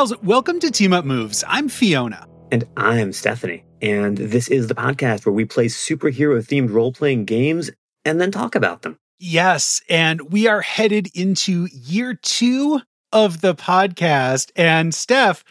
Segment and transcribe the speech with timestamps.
[0.00, 1.44] Bells, welcome to Team Up Moves.
[1.46, 2.26] I'm Fiona.
[2.50, 3.66] And I'm Stephanie.
[3.82, 7.70] And this is the podcast where we play superhero themed role playing games
[8.06, 8.96] and then talk about them.
[9.18, 9.82] Yes.
[9.90, 12.80] And we are headed into year two
[13.12, 14.50] of the podcast.
[14.56, 15.44] And Steph,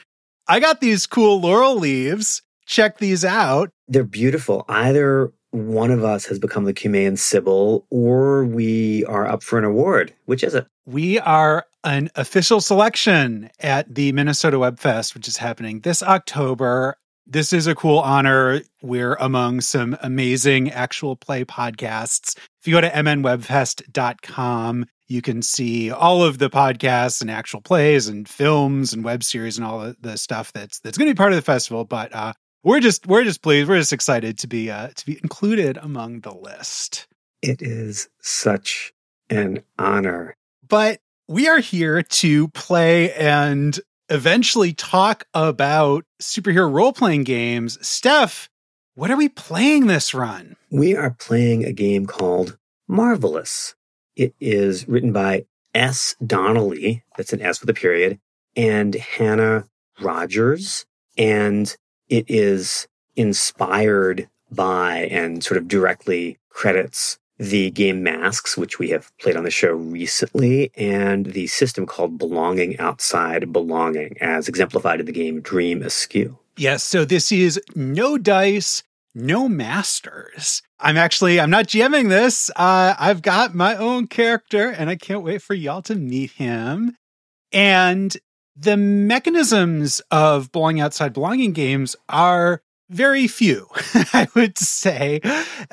[0.48, 2.42] I got these cool laurel leaves.
[2.66, 3.70] Check these out.
[3.88, 4.66] They're beautiful.
[4.68, 9.66] Either one of us has become the Cumaean Sibyl or we are up for an
[9.66, 10.12] award.
[10.26, 10.66] Which is it?
[10.88, 16.98] We are an official selection at the Minnesota Webfest, which is happening this October.
[17.26, 18.62] This is a cool honor.
[18.82, 22.36] We're among some amazing actual play podcasts.
[22.60, 28.08] If you go to mnwebfest.com, you can see all of the podcasts and actual plays
[28.08, 31.32] and films and web series and all the stuff that's that's going to be part
[31.32, 31.86] of the festival.
[31.86, 32.34] But uh,
[32.64, 33.70] we're just we're just pleased.
[33.70, 37.08] We're just excited to be uh, to be included among the list.
[37.42, 38.94] It is such
[39.30, 40.36] an honor.
[40.68, 41.00] But
[41.30, 47.78] we are here to play and eventually talk about superhero role playing games.
[47.88, 48.50] Steph,
[48.96, 50.56] what are we playing this run?
[50.72, 53.76] We are playing a game called Marvelous.
[54.16, 56.16] It is written by S.
[56.26, 58.20] Donnelly, that's an S with a period,
[58.56, 59.68] and Hannah
[60.02, 60.88] Rogers.
[61.16, 61.74] And
[62.08, 69.16] it is inspired by and sort of directly credits the game Masks, which we have
[69.18, 75.06] played on the show recently, and the system called Belonging Outside Belonging, as exemplified in
[75.06, 76.38] the game Dream Askew.
[76.58, 78.84] Yes, so this is no dice,
[79.16, 80.62] no masters.
[80.82, 82.50] I'm actually I'm not GMing this.
[82.56, 86.98] Uh, I've got my own character, and I can't wait for y'all to meet him.
[87.54, 88.16] And
[88.56, 93.68] the mechanisms of belonging outside belonging games are very few,
[94.14, 95.22] I would say.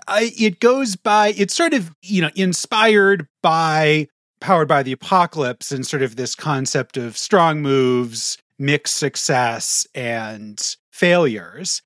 [0.06, 5.72] I, it goes by, it's sort of, you know, inspired by Powered by the Apocalypse
[5.72, 11.80] and sort of this concept of strong moves, mixed success, and failures.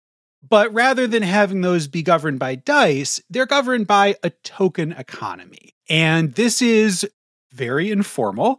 [0.46, 5.74] But rather than having those be governed by dice, they're governed by a token economy.
[5.88, 7.08] And this is
[7.52, 8.58] very informal.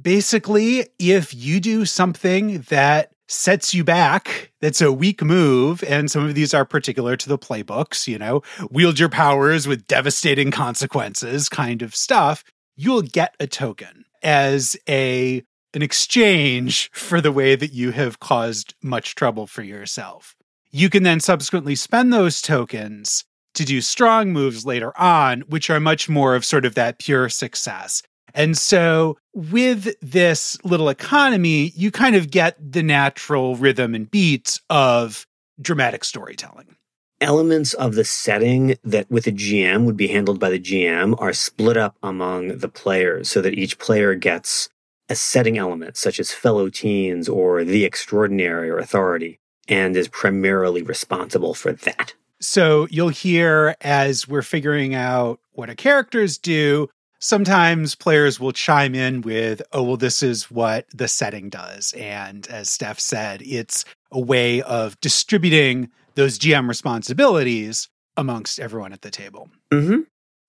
[0.00, 4.52] Basically, if you do something that sets you back.
[4.60, 5.84] That's a weak move.
[5.84, 9.86] And some of these are particular to the playbooks, you know, wield your powers with
[9.86, 12.42] devastating consequences kind of stuff.
[12.76, 15.42] You'll get a token as a
[15.72, 20.34] an exchange for the way that you have caused much trouble for yourself.
[20.72, 23.24] You can then subsequently spend those tokens
[23.54, 27.28] to do strong moves later on, which are much more of sort of that pure
[27.28, 28.02] success.
[28.34, 34.60] And so with this little economy, you kind of get the natural rhythm and beats
[34.70, 35.26] of
[35.60, 36.76] dramatic storytelling.
[37.20, 41.34] Elements of the setting that with a GM would be handled by the GM are
[41.34, 44.70] split up among the players so that each player gets
[45.10, 49.38] a setting element, such as fellow teens or the extraordinary or authority,
[49.68, 52.14] and is primarily responsible for that.
[52.40, 56.88] So you'll hear as we're figuring out what our characters do,
[57.20, 61.92] sometimes players will chime in with, oh, well, this is what the setting does.
[61.92, 69.02] And as Steph said, it's a way of distributing those GM responsibilities amongst everyone at
[69.02, 69.48] the table.
[69.70, 70.00] Mm-hmm.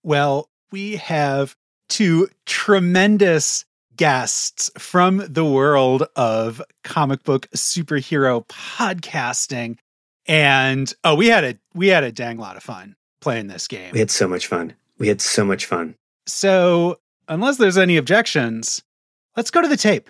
[0.04, 1.56] Well, we have
[1.90, 3.66] two tremendous
[3.96, 9.78] guests from the world of comic book superhero podcasting.
[10.26, 13.92] And oh, we had a we had a dang lot of fun playing this game.
[13.92, 14.74] We had so much fun.
[14.98, 15.96] We had so much fun.
[16.28, 18.84] So, unless there's any objections,
[19.36, 20.09] let's go to the tape.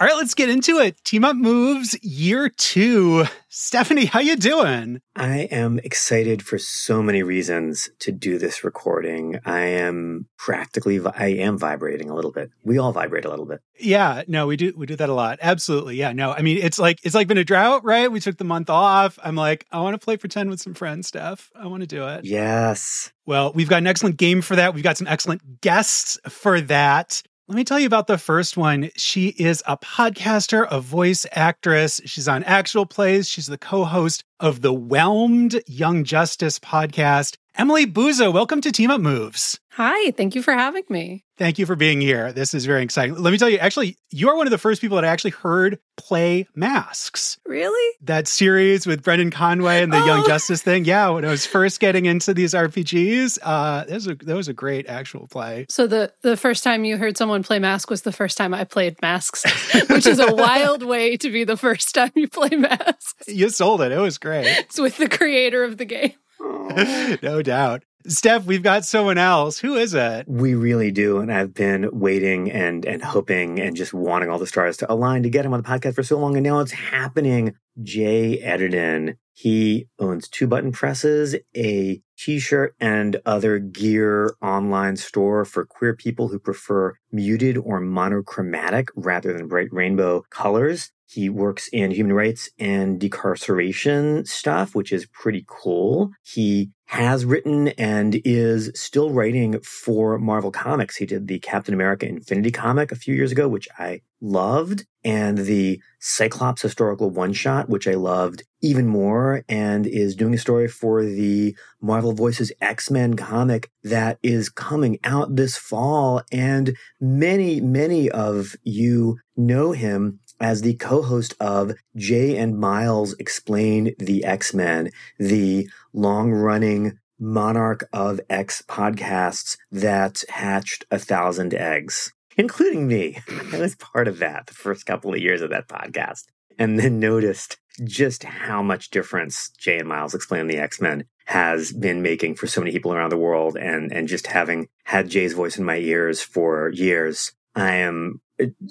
[0.00, 1.02] All right, let's get into it.
[1.04, 3.26] Team Up Moves Year 2.
[3.48, 5.00] Stephanie, how you doing?
[5.14, 9.38] I am excited for so many reasons to do this recording.
[9.44, 12.50] I am practically I am vibrating a little bit.
[12.64, 13.60] We all vibrate a little bit.
[13.78, 15.38] Yeah, no, we do we do that a lot.
[15.40, 15.94] Absolutely.
[15.94, 16.32] Yeah, no.
[16.32, 18.10] I mean, it's like it's like been a drought, right?
[18.10, 19.16] We took the month off.
[19.22, 21.52] I'm like, I want to play pretend with some friends, Steph.
[21.54, 22.24] I want to do it.
[22.24, 23.12] Yes.
[23.26, 24.74] Well, we've got an excellent game for that.
[24.74, 27.22] We've got some excellent guests for that.
[27.46, 28.88] Let me tell you about the first one.
[28.96, 32.00] She is a podcaster, a voice actress.
[32.06, 33.28] She's on actual plays.
[33.28, 37.36] She's the co host of the Whelmed Young Justice podcast.
[37.56, 39.60] Emily Buza, welcome to Team Up Moves.
[39.74, 41.24] Hi, thank you for having me.
[41.36, 42.32] Thank you for being here.
[42.32, 43.14] This is very exciting.
[43.14, 45.32] Let me tell you, actually, you are one of the first people that I actually
[45.32, 47.38] heard play Masks.
[47.46, 47.96] Really?
[48.02, 50.04] That series with Brendan Conway and the oh.
[50.04, 50.84] Young Justice thing.
[50.84, 54.48] Yeah, when I was first getting into these RPGs, uh, that was a that was
[54.48, 55.66] a great actual play.
[55.68, 58.64] So the the first time you heard someone play Mask was the first time I
[58.64, 59.44] played Masks,
[59.90, 63.28] which is a wild way to be the first time you play Masks.
[63.28, 63.92] You sold it.
[63.92, 64.46] It was great.
[64.46, 66.14] It's with the creator of the game.
[67.22, 67.84] no doubt.
[68.06, 69.58] Steph, we've got someone else.
[69.58, 70.28] Who is it?
[70.28, 71.20] We really do.
[71.20, 75.22] And I've been waiting and, and hoping and just wanting all the stars to align
[75.22, 76.36] to get him on the podcast for so long.
[76.36, 77.54] And now it's happening.
[77.82, 79.16] Jay Edidin.
[79.32, 86.28] He owns two button presses, a t-shirt and other gear online store for queer people
[86.28, 90.92] who prefer muted or monochromatic rather than bright rainbow colors.
[91.14, 96.10] He works in human rights and decarceration stuff, which is pretty cool.
[96.24, 100.96] He has written and is still writing for Marvel Comics.
[100.96, 105.38] He did the Captain America Infinity comic a few years ago, which I loved, and
[105.38, 110.68] the Cyclops historical one shot, which I loved even more, and is doing a story
[110.68, 116.22] for the Marvel Voices X Men comic that is coming out this fall.
[116.32, 123.94] And many, many of you know him as the co-host of Jay and Miles X-Plain
[123.98, 133.16] the X-Men, the long-running monarch of X podcasts that hatched a thousand eggs, including me.
[133.54, 136.24] I was part of that the first couple of years of that podcast
[136.58, 142.02] and then noticed just how much difference Jay and Miles X-Plain the X-Men has been
[142.02, 145.56] making for so many people around the world and and just having had Jay's voice
[145.56, 148.20] in my ears for years I am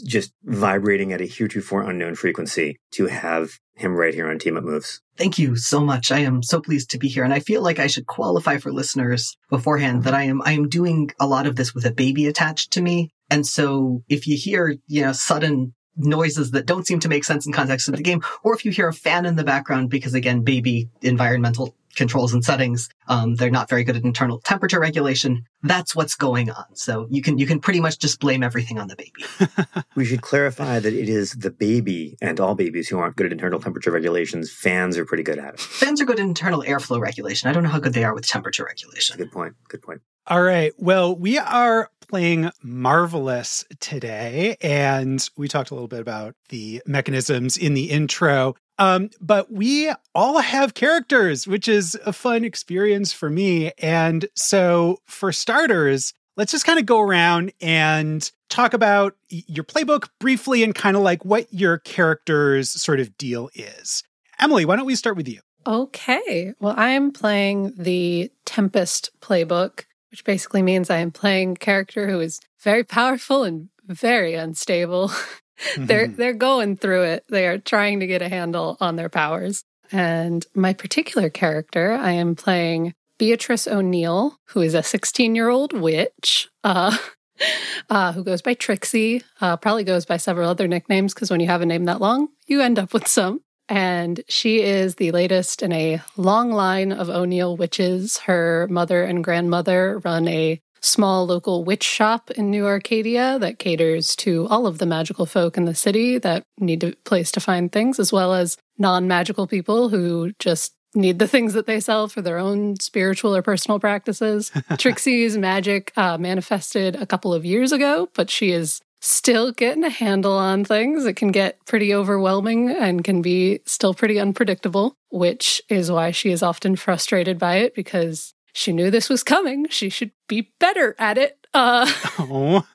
[0.06, 4.64] just vibrating at a heretofore unknown frequency to have him right here on Team Up
[4.64, 5.02] Moves.
[5.18, 6.12] Thank you so much.
[6.12, 8.72] I am so pleased to be here, and I feel like I should qualify for
[8.72, 12.28] listeners beforehand that I am I am doing a lot of this with a baby
[12.28, 17.00] attached to me, and so if you hear you know sudden noises that don't seem
[17.00, 19.36] to make sense in context of the game, or if you hear a fan in
[19.36, 22.90] the background because again baby environmental controls and settings.
[23.08, 25.46] Um, they're not very good at internal temperature regulation.
[25.62, 26.66] That's what's going on.
[26.74, 29.82] So you can you can pretty much just blame everything on the baby.
[29.96, 33.32] we should clarify that it is the baby and all babies who aren't good at
[33.32, 34.52] internal temperature regulations.
[34.52, 35.60] Fans are pretty good at it.
[35.60, 37.50] Fans are good at internal airflow regulation.
[37.50, 39.18] I don't know how good they are with temperature regulation.
[39.18, 39.56] Good point.
[39.70, 40.02] Good point.
[40.28, 40.72] All right.
[40.78, 47.58] Well, we are playing Marvelous today, and we talked a little bit about the mechanisms
[47.58, 48.56] in the intro.
[48.80, 53.72] Um, but we all have characters, which is a fun experience for me.
[53.78, 60.10] And so, for starters, let's just kind of go around and talk about your playbook
[60.20, 64.04] briefly and kind of like what your character's sort of deal is.
[64.40, 65.42] Emily, why don't we start with you?
[65.66, 66.54] Okay.
[66.60, 72.20] Well, I'm playing the Tempest playbook, which basically means I am playing a character who
[72.20, 75.12] is very powerful and very unstable.
[75.78, 76.16] they're mm-hmm.
[76.16, 77.26] they're going through it.
[77.30, 79.64] They are trying to get a handle on their powers.
[79.92, 85.74] And my particular character, I am playing Beatrice O'Neill, who is a 16 year old
[85.74, 86.98] witch, uh,
[87.90, 89.22] uh, who goes by Trixie.
[89.40, 92.30] Uh, probably goes by several other nicknames because when you have a name that long,
[92.48, 93.42] you end up with some.
[93.70, 98.18] And she is the latest in a long line of O'Neill witches.
[98.18, 104.16] Her mother and grandmother run a small local witch shop in New Arcadia that caters
[104.18, 107.72] to all of the magical folk in the city that need a place to find
[107.72, 112.08] things, as well as non magical people who just need the things that they sell
[112.08, 114.52] for their own spiritual or personal practices.
[114.78, 119.90] Trixie's magic uh, manifested a couple of years ago, but she is still getting a
[119.90, 121.06] handle on things.
[121.06, 126.32] It can get pretty overwhelming and can be still pretty unpredictable, which is why she
[126.32, 129.68] is often frustrated by it because she knew this was coming.
[129.70, 131.40] She should be better at it.
[131.54, 132.66] Uh, oh.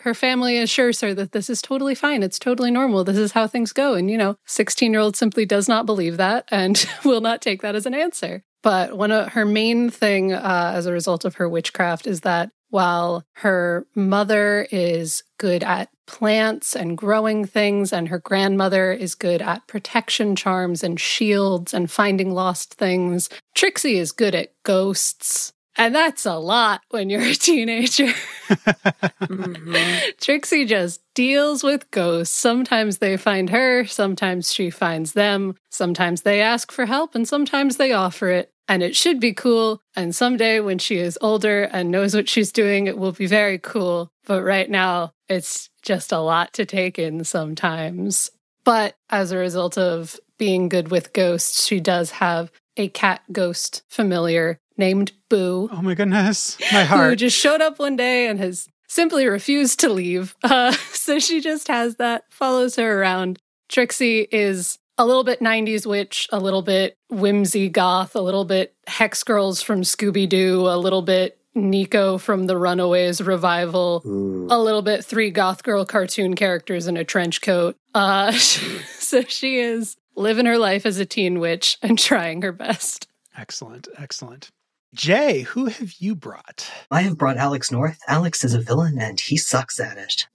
[0.00, 2.22] her family assures her that this is totally fine.
[2.22, 3.04] It's totally normal.
[3.04, 3.94] This is how things go.
[3.94, 7.62] And, you know, 16 year old simply does not believe that and will not take
[7.62, 8.44] that as an answer.
[8.62, 12.50] But one of her main thing uh, as a result of her witchcraft is that
[12.74, 19.40] while her mother is good at plants and growing things, and her grandmother is good
[19.40, 25.52] at protection charms and shields and finding lost things, Trixie is good at ghosts.
[25.76, 28.12] And that's a lot when you're a teenager.
[28.48, 30.10] mm-hmm.
[30.20, 32.36] Trixie just deals with ghosts.
[32.36, 37.76] Sometimes they find her, sometimes she finds them, sometimes they ask for help, and sometimes
[37.76, 39.80] they offer it and it should be cool.
[39.94, 43.58] And someday when she is older and knows what she's doing, it will be very
[43.58, 44.10] cool.
[44.26, 48.30] But right now, it's just a lot to take in sometimes.
[48.64, 53.82] But as a result of being good with ghosts, she does have a cat ghost
[53.88, 55.68] familiar named Boo.
[55.70, 57.10] Oh my goodness, my heart.
[57.10, 60.34] Who just showed up one day and has simply refused to leave.
[60.44, 63.38] Uh, so she just has that, follows her around.
[63.68, 68.74] Trixie is a little bit 90s witch, a little bit whimsy goth, a little bit
[68.86, 74.48] Hex Girls from Scooby Doo, a little bit Nico from the Runaways revival, Ooh.
[74.50, 77.76] a little bit three goth girl cartoon characters in a trench coat.
[77.94, 78.32] Uh,
[78.98, 83.08] so she is living her life as a teen witch and trying her best.
[83.36, 83.88] Excellent.
[83.98, 84.50] Excellent.
[84.94, 86.70] Jay, who have you brought?
[86.90, 87.98] I have brought Alex North.
[88.08, 90.26] Alex is a villain and he sucks at it.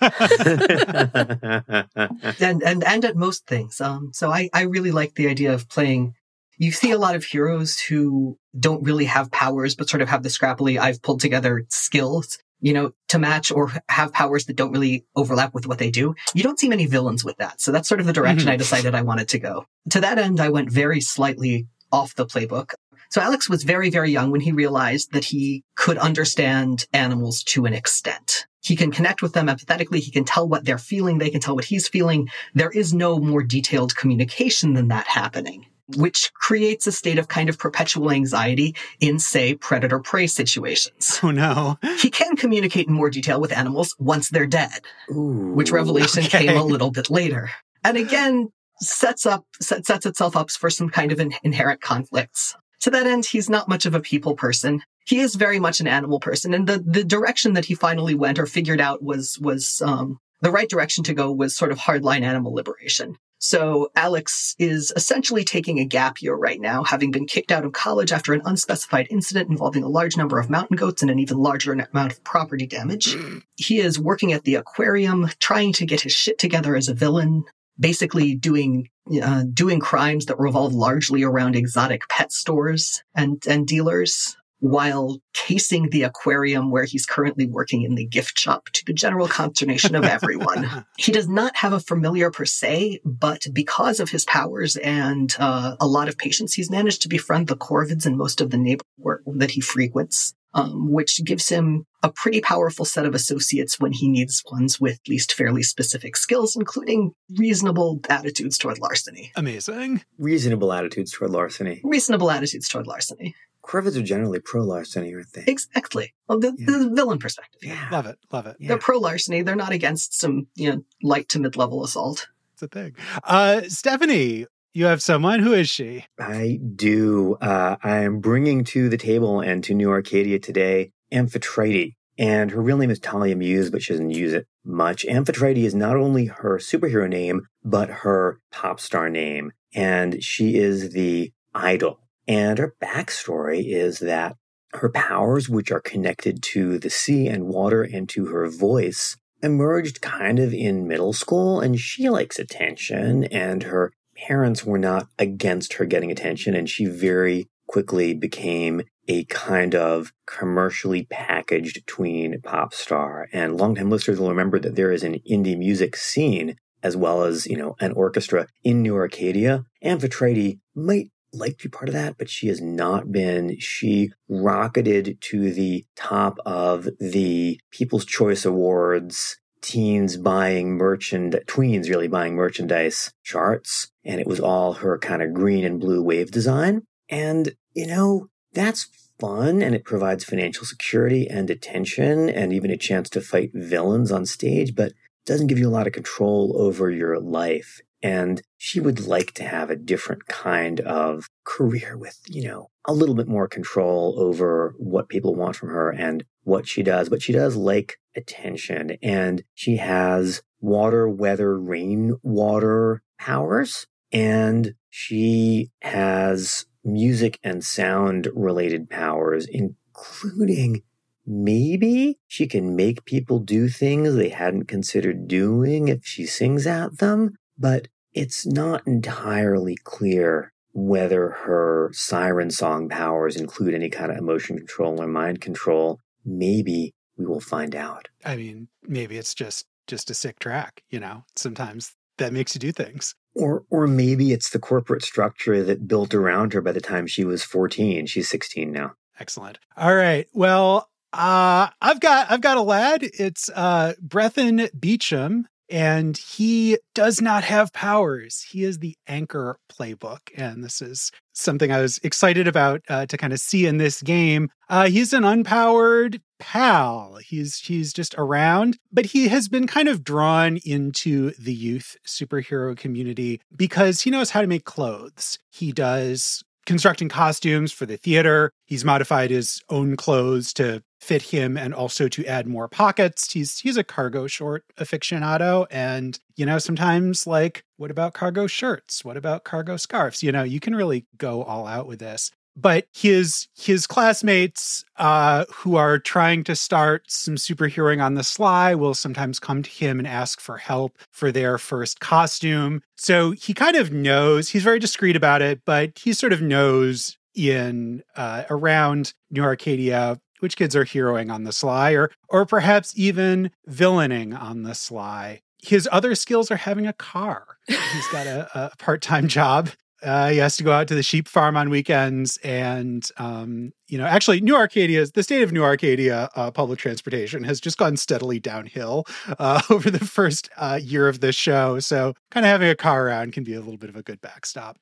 [2.40, 3.80] and, and and at most things.
[3.80, 6.14] Um, so I, I really like the idea of playing
[6.60, 10.22] you see a lot of heroes who don't really have powers, but sort of have
[10.22, 14.70] the scrappily, I've pulled together skills, you know, to match or have powers that don't
[14.70, 16.14] really overlap with what they do.
[16.34, 17.62] You don't see many villains with that.
[17.62, 18.50] So that's sort of the direction mm-hmm.
[18.50, 19.64] I decided I wanted to go.
[19.88, 22.74] To that end, I went very slightly off the playbook.
[23.10, 27.66] So Alex was very, very young when he realized that he could understand animals to
[27.66, 28.46] an extent.
[28.62, 29.98] He can connect with them empathetically.
[29.98, 31.18] He can tell what they're feeling.
[31.18, 32.28] They can tell what he's feeling.
[32.54, 37.48] There is no more detailed communication than that happening which creates a state of kind
[37.48, 41.18] of perpetual anxiety in, say, predator prey situations.
[41.22, 41.78] Oh no.
[41.98, 46.46] He can communicate in more detail with animals once they're dead, Ooh, which revelation okay.
[46.46, 47.50] came a little bit later.
[47.84, 52.54] And again, sets up, set, sets itself up for some kind of in, inherent conflicts.
[52.80, 54.82] To that end, he's not much of a people person.
[55.06, 56.54] He is very much an animal person.
[56.54, 60.50] And the, the direction that he finally went or figured out was, was, um, the
[60.50, 63.16] right direction to go was sort of hardline animal liberation.
[63.42, 67.72] So Alex is essentially taking a gap year right now, having been kicked out of
[67.72, 71.38] college after an unspecified incident involving a large number of mountain goats and an even
[71.38, 73.16] larger amount of property damage.
[73.56, 77.44] He is working at the aquarium, trying to get his shit together as a villain,
[77.78, 78.90] basically doing
[79.22, 85.88] uh, doing crimes that revolve largely around exotic pet stores and and dealers while casing
[85.88, 90.04] the aquarium where he's currently working in the gift shop to the general consternation of
[90.04, 90.84] everyone.
[90.98, 95.76] he does not have a familiar per se, but because of his powers and uh,
[95.80, 98.84] a lot of patience, he's managed to befriend the Corvids in most of the neighborhood
[99.26, 100.34] that he frequents.
[100.52, 104.94] Um, which gives him a pretty powerful set of associates when he needs ones with
[104.94, 109.30] at least fairly specific skills, including reasonable attitudes toward larceny.
[109.36, 110.02] Amazing.
[110.18, 111.80] Reasonable attitudes toward larceny.
[111.84, 113.36] Reasonable attitudes toward larceny.
[113.62, 115.44] Corvids are generally pro larceny, aren't they?
[115.46, 116.14] Exactly.
[116.26, 116.66] Well, the, yeah.
[116.66, 117.60] the villain perspective.
[117.62, 117.88] Yeah.
[117.92, 118.18] Love it.
[118.32, 118.56] Love it.
[118.58, 118.68] Yeah.
[118.68, 119.42] They're pro larceny.
[119.42, 122.28] They're not against some, you know, light to mid level assault.
[122.54, 122.96] It's a thing.
[123.22, 125.40] Uh, Stephanie, you have someone.
[125.40, 126.06] Who is she?
[126.18, 127.36] I do.
[127.40, 131.94] Uh, I am bringing to the table and to New Arcadia today Amphitrite.
[132.18, 135.06] And her real name is Thalia Mews, but she doesn't use it much.
[135.06, 139.52] Amphitrite is not only her superhero name, but her pop star name.
[139.74, 142.00] And she is the idol
[142.30, 144.36] and her backstory is that
[144.74, 150.00] her powers, which are connected to the sea and water and to her voice, emerged
[150.00, 153.92] kind of in middle school, and she likes attention, and her
[154.26, 160.12] parents were not against her getting attention, and she very quickly became a kind of
[160.26, 163.28] commercially packaged tween pop star.
[163.32, 167.46] And longtime listeners will remember that there is an indie music scene as well as,
[167.46, 169.64] you know, an orchestra in New Arcadia.
[169.84, 173.58] Amphitrite might like to be part of that, but she has not been.
[173.58, 182.08] She rocketed to the top of the People's Choice Awards teens buying merchand tweens really
[182.08, 186.82] buying merchandise charts and it was all her kind of green and blue wave design
[187.08, 188.88] and you know that's
[189.18, 194.10] fun and it provides financial security and attention and even a chance to fight villains
[194.10, 194.92] on stage but
[195.26, 199.44] doesn't give you a lot of control over your life and she would like to
[199.44, 204.74] have a different kind of career with, you know, a little bit more control over
[204.78, 207.08] what people want from her and what she does.
[207.08, 213.86] But she does like attention and she has water, weather, rain, water powers.
[214.12, 220.82] And she has music and sound related powers, including
[221.24, 226.98] maybe she can make people do things they hadn't considered doing if she sings at
[226.98, 234.16] them but it's not entirely clear whether her siren song powers include any kind of
[234.16, 236.00] emotion control or mind control.
[236.24, 238.08] Maybe we will find out.
[238.24, 241.24] I mean, maybe it's just just a sick track, you know.
[241.36, 243.14] Sometimes that makes you do things.
[243.34, 247.24] Or or maybe it's the corporate structure that built around her by the time she
[247.24, 248.06] was 14.
[248.06, 248.92] She's 16 now.
[249.18, 249.58] Excellent.
[249.76, 250.26] All right.
[250.32, 253.02] Well, uh, I've got I've got a lad.
[253.02, 258.44] It's uh Brethyn Beachum and he does not have powers.
[258.50, 260.18] He is the anchor playbook.
[260.36, 264.02] And this is something I was excited about uh, to kind of see in this
[264.02, 264.50] game.
[264.68, 267.18] Uh, he's an unpowered pal.
[267.24, 272.76] He's he's just around, but he has been kind of drawn into the youth superhero
[272.76, 275.38] community because he knows how to make clothes.
[275.50, 278.52] He does constructing costumes for the theater.
[278.66, 283.32] He's modified his own clothes to fit him and also to add more pockets.
[283.32, 289.04] He's he's a cargo short aficionado and you know sometimes like what about cargo shirts?
[289.04, 290.22] What about cargo scarves?
[290.22, 292.30] You know, you can really go all out with this.
[292.56, 298.74] but his his classmates uh, who are trying to start some superheroing on the sly
[298.74, 302.82] will sometimes come to him and ask for help for their first costume.
[302.96, 304.50] So he kind of knows.
[304.50, 310.20] He's very discreet about it, but he sort of knows in uh, around New Arcadia
[310.40, 315.42] which kids are heroing on the sly or or perhaps even villaining on the sly.
[315.62, 317.46] His other skills are having a car.
[317.66, 319.70] He's got a, a part-time job.
[320.02, 323.98] Uh, he has to go out to the sheep farm on weekends and um, you
[323.98, 327.96] know actually new arcadia the state of new arcadia uh, public transportation has just gone
[327.96, 329.04] steadily downhill
[329.38, 331.78] uh, over the first uh, year of this show.
[331.80, 334.20] So kind of having a car around can be a little bit of a good
[334.20, 334.78] backstop.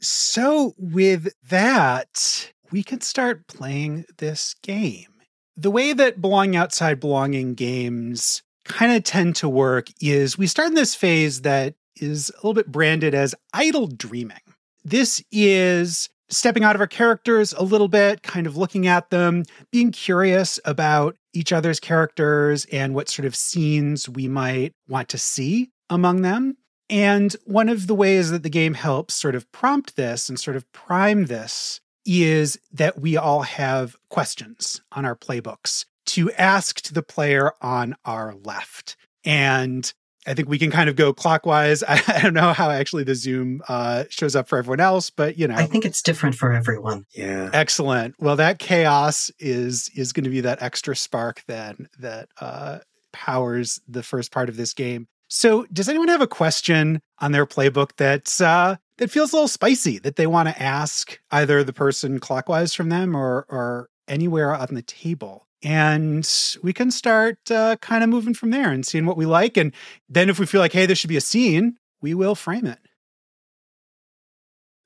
[0.00, 5.06] So with that we can start playing this game.
[5.56, 10.68] The way that belonging outside belonging games kind of tend to work is we start
[10.68, 14.38] in this phase that is a little bit branded as idle dreaming.
[14.82, 19.44] This is stepping out of our characters a little bit, kind of looking at them,
[19.70, 25.18] being curious about each other's characters and what sort of scenes we might want to
[25.18, 26.56] see among them.
[26.88, 30.56] And one of the ways that the game helps sort of prompt this and sort
[30.56, 36.94] of prime this is that we all have questions on our playbooks to ask to
[36.94, 38.96] the player on our left.
[39.24, 39.92] And
[40.26, 41.82] I think we can kind of go clockwise.
[41.82, 45.38] I, I don't know how actually the Zoom uh, shows up for everyone else, but
[45.38, 47.06] you know, I think it's different for everyone.
[47.12, 47.50] Yeah.
[47.52, 48.14] Excellent.
[48.18, 52.78] Well, that chaos is is going to be that extra spark then that uh,
[53.12, 55.08] powers the first part of this game.
[55.28, 59.48] So, does anyone have a question on their playbook that's uh, that feels a little
[59.48, 64.54] spicy that they want to ask either the person clockwise from them or or anywhere
[64.54, 65.48] on the table?
[65.60, 66.28] And
[66.62, 69.56] we can start uh, kind of moving from there and seeing what we like.
[69.56, 69.72] And
[70.08, 72.78] then, if we feel like, hey, this should be a scene, we will frame it.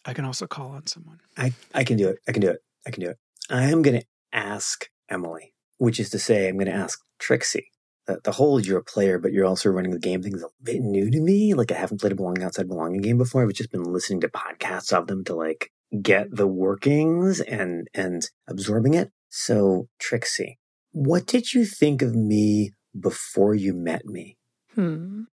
[0.06, 1.20] I can also call on someone.
[1.36, 2.18] I, I can do it.
[2.26, 2.60] I can do it.
[2.86, 3.18] I can do it.
[3.50, 7.70] I am going to ask Emily, which is to say, I'm going to ask Trixie
[8.06, 10.48] the, the whole you're a player, but you're also running the game thing is a
[10.62, 11.54] bit new to me.
[11.54, 13.42] Like I haven't played a belonging outside belonging game before.
[13.42, 15.70] I've just been listening to podcasts of them to like
[16.02, 19.10] get the workings and and absorbing it.
[19.28, 20.58] So Trixie,
[20.92, 24.36] what did you think of me before you met me?
[24.74, 25.24] Hmm.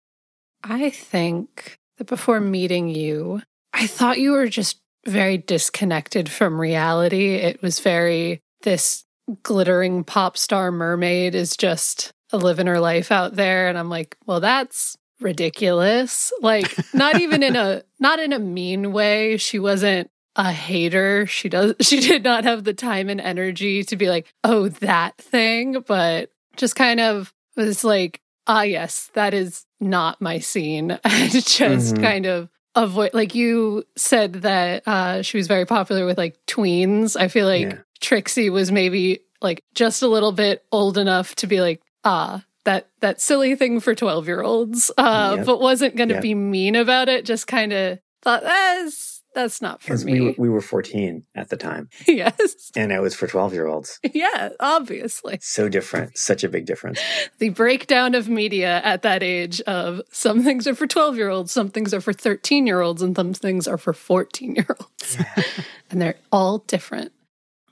[0.65, 7.35] I think that before meeting you, I thought you were just very disconnected from reality.
[7.35, 9.05] It was very this
[9.43, 13.69] glittering pop star mermaid is just living her life out there.
[13.69, 16.33] And i'm like well that's ridiculous.
[16.41, 19.37] Like not even in a not in a mean way.
[19.37, 21.27] She wasn't a hater.
[21.27, 25.17] She does she did not have the time and energy to be like oh that
[25.17, 25.83] thing.
[25.87, 30.99] But just kind of was like ah yes that is not my scene.
[31.05, 32.03] And just mm-hmm.
[32.03, 37.19] kind of avoid like you said that uh she was very popular with like tweens.
[37.19, 37.79] I feel like yeah.
[38.01, 42.89] trixie was maybe like just a little bit old enough to be like ah that
[43.01, 45.47] that silly thing for 12 year olds uh yep.
[45.47, 46.23] but wasn't going to yep.
[46.23, 50.13] be mean about it just kind of thought that's that's not for me.
[50.13, 51.89] we were, we were 14 at the time.
[52.07, 52.71] Yes.
[52.77, 55.39] And it was for 12 year olds yeah obviously.
[55.41, 57.01] So different such a big difference.
[57.39, 61.53] The breakdown of media at that age of some things are for 12 year olds
[61.53, 65.19] some things are for 13 year olds and some things are for 14 year olds
[65.91, 67.13] and they're all different.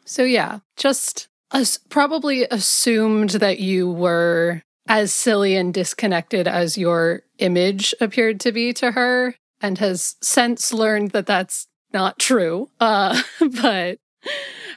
[0.05, 7.23] So yeah just as probably assumed that you were as silly and disconnected as your
[7.39, 12.69] image appeared to be to her and has since learned that that's not true.
[12.81, 13.21] Uh,
[13.63, 13.99] but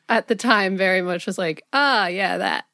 [0.10, 2.66] at the time, very much was like, ah, yeah, that.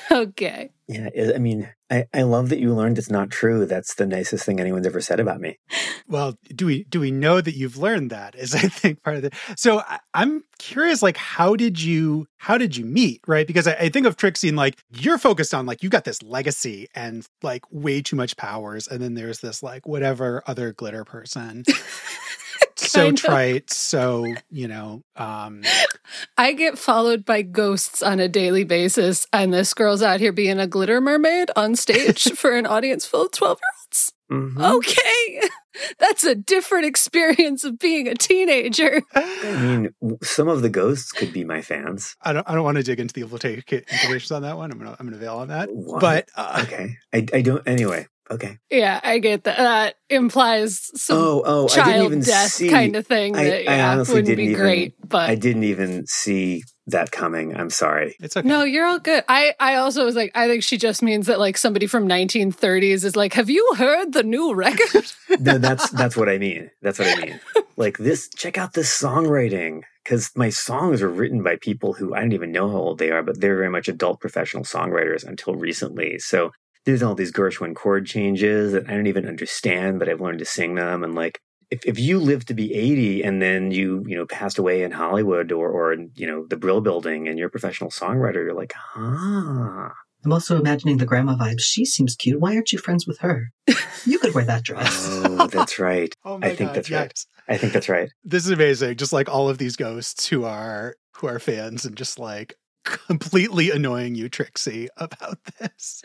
[0.10, 0.70] okay.
[0.88, 1.10] Yeah.
[1.34, 3.66] I mean, I, I love that you learned it's not true.
[3.66, 5.58] That's the nicest thing anyone's ever said about me.
[6.06, 8.34] Well, do we do we know that you've learned that?
[8.34, 9.34] Is I think part of it.
[9.56, 13.20] So I, am curious, like, how did you how did you meet?
[13.26, 13.46] Right?
[13.46, 16.22] Because I, I think of Trixie and like you're focused on like you got this
[16.22, 21.04] legacy and like way too much powers, and then there's this like whatever other glitter
[21.04, 21.64] person.
[22.78, 25.62] so trite so you know um
[26.38, 30.58] i get followed by ghosts on a daily basis and this girl's out here being
[30.58, 34.60] a glitter mermaid on stage for an audience full of 12 year olds mm-hmm.
[34.60, 35.40] okay.
[36.00, 39.00] That's a different experience of being a teenager.
[39.14, 42.16] I mean some of the ghosts could be my fans.
[42.20, 44.72] I don't i don't want to dig into the implications on that one.
[44.72, 45.68] I'm gonna i'm gonna veil on that.
[45.70, 46.00] What?
[46.00, 46.96] but uh, okay.
[47.12, 48.58] I, I don't anyway Okay.
[48.70, 49.56] Yeah, I get that.
[49.58, 52.68] That implies some oh, oh, I didn't child even death see.
[52.68, 54.94] kind of thing I- that I yeah, honestly wouldn't didn't be even- great.
[55.08, 57.54] But I didn't even see that coming.
[57.56, 58.16] I'm sorry.
[58.20, 58.46] It's okay.
[58.48, 59.22] No, you're all good.
[59.28, 63.04] I, I also was like, I think she just means that like somebody from 1930s
[63.04, 65.04] is like, have you heard the new record?
[65.40, 66.70] No, that's that's what I mean.
[66.82, 67.40] That's what I mean.
[67.76, 72.20] Like this, check out this songwriting because my songs are written by people who I
[72.20, 75.54] don't even know how old they are, but they're very much adult professional songwriters until
[75.54, 76.18] recently.
[76.18, 76.50] So
[76.88, 80.46] there's all these Gershwin chord changes that I don't even understand, but I've learned to
[80.46, 81.04] sing them.
[81.04, 81.38] And like,
[81.70, 84.92] if, if you live to be 80 and then you, you know, passed away in
[84.92, 88.72] Hollywood or, or, you know, the Brill building and you're a professional songwriter, you're like,
[88.96, 89.92] ah,
[90.24, 91.60] I'm also imagining the grandma vibes.
[91.60, 92.40] She seems cute.
[92.40, 93.50] Why aren't you friends with her?
[94.06, 95.06] You could wear that dress.
[95.10, 96.14] oh, that's right.
[96.24, 97.12] Oh my I think God, that's right.
[97.48, 98.08] I think that's right.
[98.24, 98.96] This is amazing.
[98.96, 103.70] Just like all of these ghosts who are who are fans and just like completely
[103.70, 106.02] annoying you, Trixie, about this.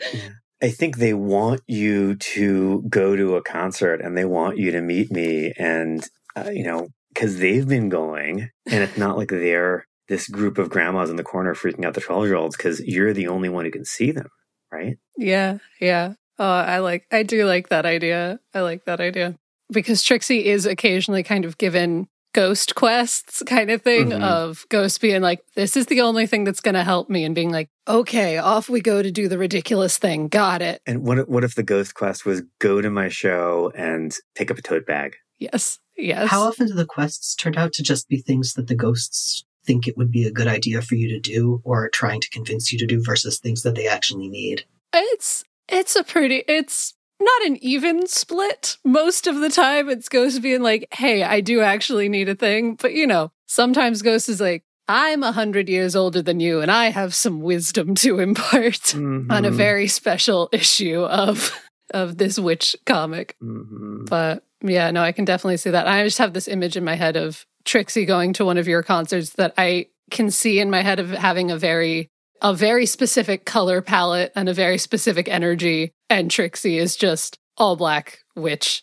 [0.64, 4.80] I think they want you to go to a concert and they want you to
[4.80, 5.52] meet me.
[5.58, 10.56] And, uh, you know, because they've been going and it's not like they're this group
[10.56, 13.50] of grandmas in the corner freaking out the 12 year olds because you're the only
[13.50, 14.28] one who can see them,
[14.72, 14.96] right?
[15.18, 16.14] yeah, yeah.
[16.38, 18.40] Oh, I like, I do like that idea.
[18.54, 19.36] I like that idea
[19.70, 24.22] because Trixie is occasionally kind of given ghost quests kind of thing Mhm.
[24.22, 27.34] of ghosts being like, this is the only thing that's going to help me and
[27.34, 30.28] being like, okay, off we go to do the ridiculous thing.
[30.28, 30.82] Got it.
[30.86, 34.50] And what, if- what if the ghost quest was go to my show and pick
[34.50, 35.16] up a tote bag?
[35.38, 35.78] Yes.
[35.96, 36.28] Yes.
[36.28, 39.86] How often do the quests turn out to just be things that the ghosts think
[39.88, 42.70] it would be a good idea for you to do or are trying to convince
[42.72, 44.64] you to do versus things that they actually need?
[44.92, 48.76] It's it's a pretty it's not an even split.
[48.84, 52.76] Most of the time it's Ghost being like, hey, I do actually need a thing.
[52.76, 56.70] But you know, sometimes Ghost is like, I'm a hundred years older than you and
[56.70, 59.54] I have some wisdom to impart on a Mhm.
[59.54, 61.58] very special issue of
[61.92, 63.36] of this witch comic.
[63.42, 64.08] Mhm.
[64.08, 65.86] But yeah, no, I can definitely see that.
[65.86, 68.82] I just have this image in my head of Trixie going to one of your
[68.82, 72.08] concerts that I can see in my head of having a very
[72.42, 77.76] a very specific color palette and a very specific energy and Trixie is just all
[77.76, 78.82] black witch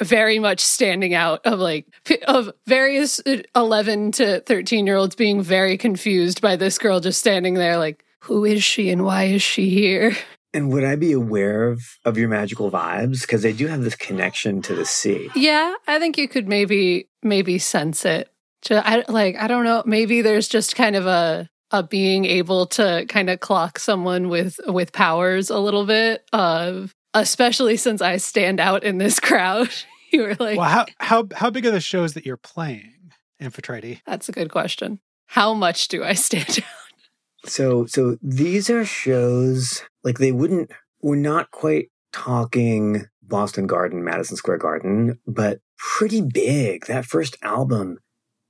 [0.00, 1.86] very, much standing out of like
[2.26, 7.20] of various uh, 11 to 13 year olds being very confused by this girl just
[7.20, 10.16] standing there like who is she and why is she here
[10.54, 13.22] And would I be aware of, of your magical vibes?
[13.22, 15.30] Because they do have this connection to the sea.
[15.34, 18.30] Yeah, I think you could maybe maybe sense it.
[18.62, 19.82] Ju- I like I don't know.
[19.86, 24.60] Maybe there's just kind of a a being able to kind of clock someone with
[24.66, 26.24] with powers a little bit.
[26.32, 29.68] Of especially since I stand out in this crowd.
[30.12, 34.00] you were like, Well, how how how big are the shows that you're playing, Amphitrite?
[34.06, 35.00] that's a good question.
[35.26, 37.50] How much do I stand out?
[37.50, 40.70] So, so these are shows like they wouldn't.
[41.00, 46.86] We're not quite talking Boston Garden, Madison Square Garden, but pretty big.
[46.86, 47.98] That first album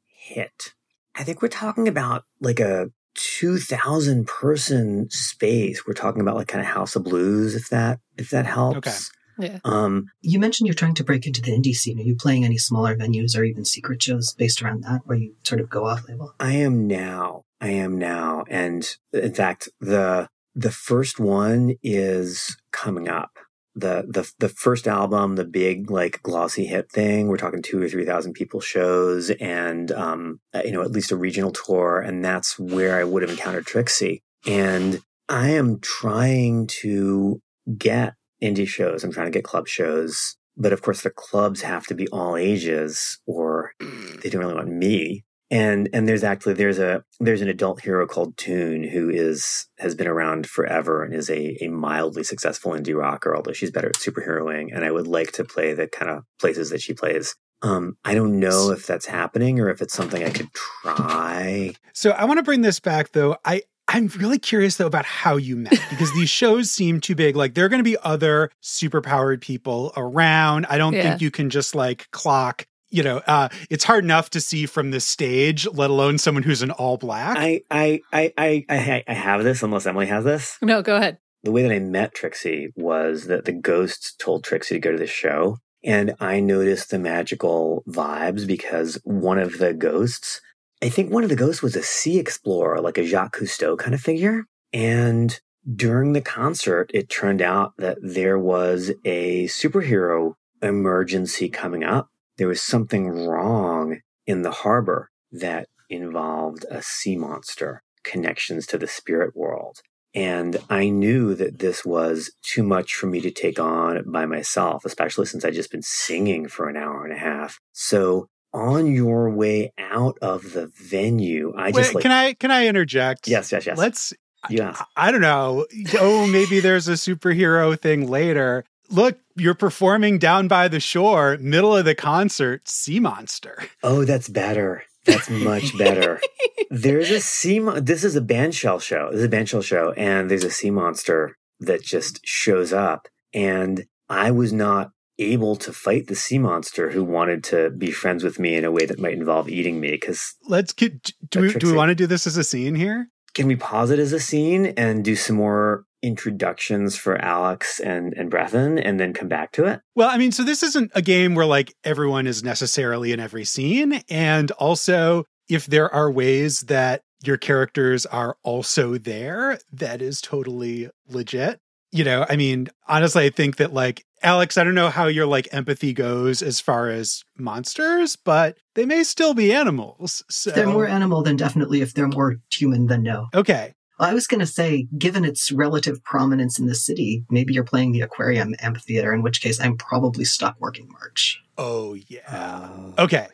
[0.07, 0.75] hit.
[1.15, 5.87] I think we're talking about like a two thousand person space.
[5.87, 8.77] We're talking about like kind of House of Blues, if that if that helps.
[8.79, 8.97] Okay.
[9.39, 9.59] Yeah.
[9.65, 11.99] Um, You mentioned you're trying to break into the indie scene.
[11.99, 15.35] Are you playing any smaller venues or even secret shows based around that where you
[15.43, 16.35] sort of go off label?
[16.39, 17.45] I am now.
[17.61, 18.45] I am now.
[18.49, 23.31] And in fact, the the first one is coming up.
[23.75, 27.89] The the the first album, the big like glossy hit thing, we're talking two or
[27.89, 32.25] three thousand people shows and um uh, you know, at least a regional tour, and
[32.25, 34.23] that's where I would have encountered Trixie.
[34.47, 37.41] And I am trying to
[37.79, 39.05] get indie shows.
[39.05, 40.37] I'm trying to get club shows.
[40.57, 44.69] But of course the clubs have to be all ages or they don't really want
[44.69, 49.67] me and and there's actually there's a there's an adult hero called Toon who is
[49.79, 53.89] has been around forever and is a, a mildly successful indie rocker, although she's better
[53.89, 54.75] at superheroing.
[54.75, 57.37] And I would like to play the kind of places that she plays.
[57.61, 61.75] Um, I don't know if that's happening or if it's something I could try.
[61.93, 63.37] So I want to bring this back though.
[63.45, 67.37] I I'm really curious though about how you met because these shows seem too big.
[67.37, 70.67] Like there are going to be other superpowered people around.
[70.71, 71.03] I don't Yeah.
[71.03, 72.67] think you can just like clock.
[72.93, 76.63] You know, uh, it's hard enough to see from the stage, let alone someone who's
[76.63, 77.37] an all black.
[77.39, 80.59] I I I I I, I have this unless Emily has this.
[80.63, 81.19] No, go ahead.
[81.43, 84.99] the way that I met Trixie was that the ghosts told Trixie to go to
[84.99, 85.57] the show.
[85.85, 90.41] And I noticed the magical vibes because one of the ghosts,
[90.81, 93.93] I think one of the ghosts was a sea explorer, like a Jacques Cousteau kind
[93.95, 94.45] of figure.
[94.73, 95.41] And
[95.75, 102.09] during the concert, it turned out that there was a superhero emergency coming up.
[102.43, 108.89] There was something wrong in the harbor that involved a sea monster, connections to the
[108.89, 109.79] spirit world.
[110.13, 114.85] And I knew that this was too much for me to take on by myself,
[114.85, 117.61] especially since I'd just been singing for an hour and a half.
[117.71, 122.67] So on your way out of the venue, I just like, can I can I
[122.67, 123.29] interject?
[123.29, 123.79] yes, yes, yes.
[123.79, 124.13] Let's
[124.51, 124.83] yes.
[124.97, 125.65] I don't know.
[126.01, 128.65] Oh, maybe there's a superhero thing later.
[128.91, 133.59] Look, you're performing down by the shore, middle of the concert, Sea Monster.
[133.83, 134.85] Oh, that's better.
[135.05, 136.21] That's much better.
[136.71, 137.59] there's a sea.
[137.59, 139.11] Mon- this is a bandshell show.
[139.11, 143.85] This is a bandshell show, and there's a sea monster that just shows up, and
[144.09, 148.39] I was not able to fight the sea monster who wanted to be friends with
[148.39, 149.91] me in a way that might involve eating me.
[149.93, 153.09] Because Let's get, do we, do we want to do this as a scene here?
[153.35, 158.13] can we pause it as a scene and do some more introductions for Alex and
[158.15, 159.81] and Brethyn, and then come back to it?
[159.95, 163.45] Well, I mean, so this isn't a game where like everyone is necessarily in every
[163.45, 164.03] scene.
[164.09, 170.91] And also, if there are ways that your characters are also there, that is totally
[171.09, 171.61] legit.
[171.93, 175.27] You know, I mean, honestly, I think that like Alex, I don't know how your
[175.27, 180.23] like empathy goes as far as monsters, but they may still be animals.
[180.31, 181.83] So If they're more animal, then definitely.
[181.83, 183.29] If they're more human, then no.
[183.35, 183.75] okay.
[184.03, 187.93] I was going to say, given its relative prominence in the city, maybe you're playing
[187.93, 191.41] the aquarium amphitheater, in which case I'm probably stuck working March.
[191.59, 192.69] Oh yeah.
[192.99, 193.27] Oh, Okay.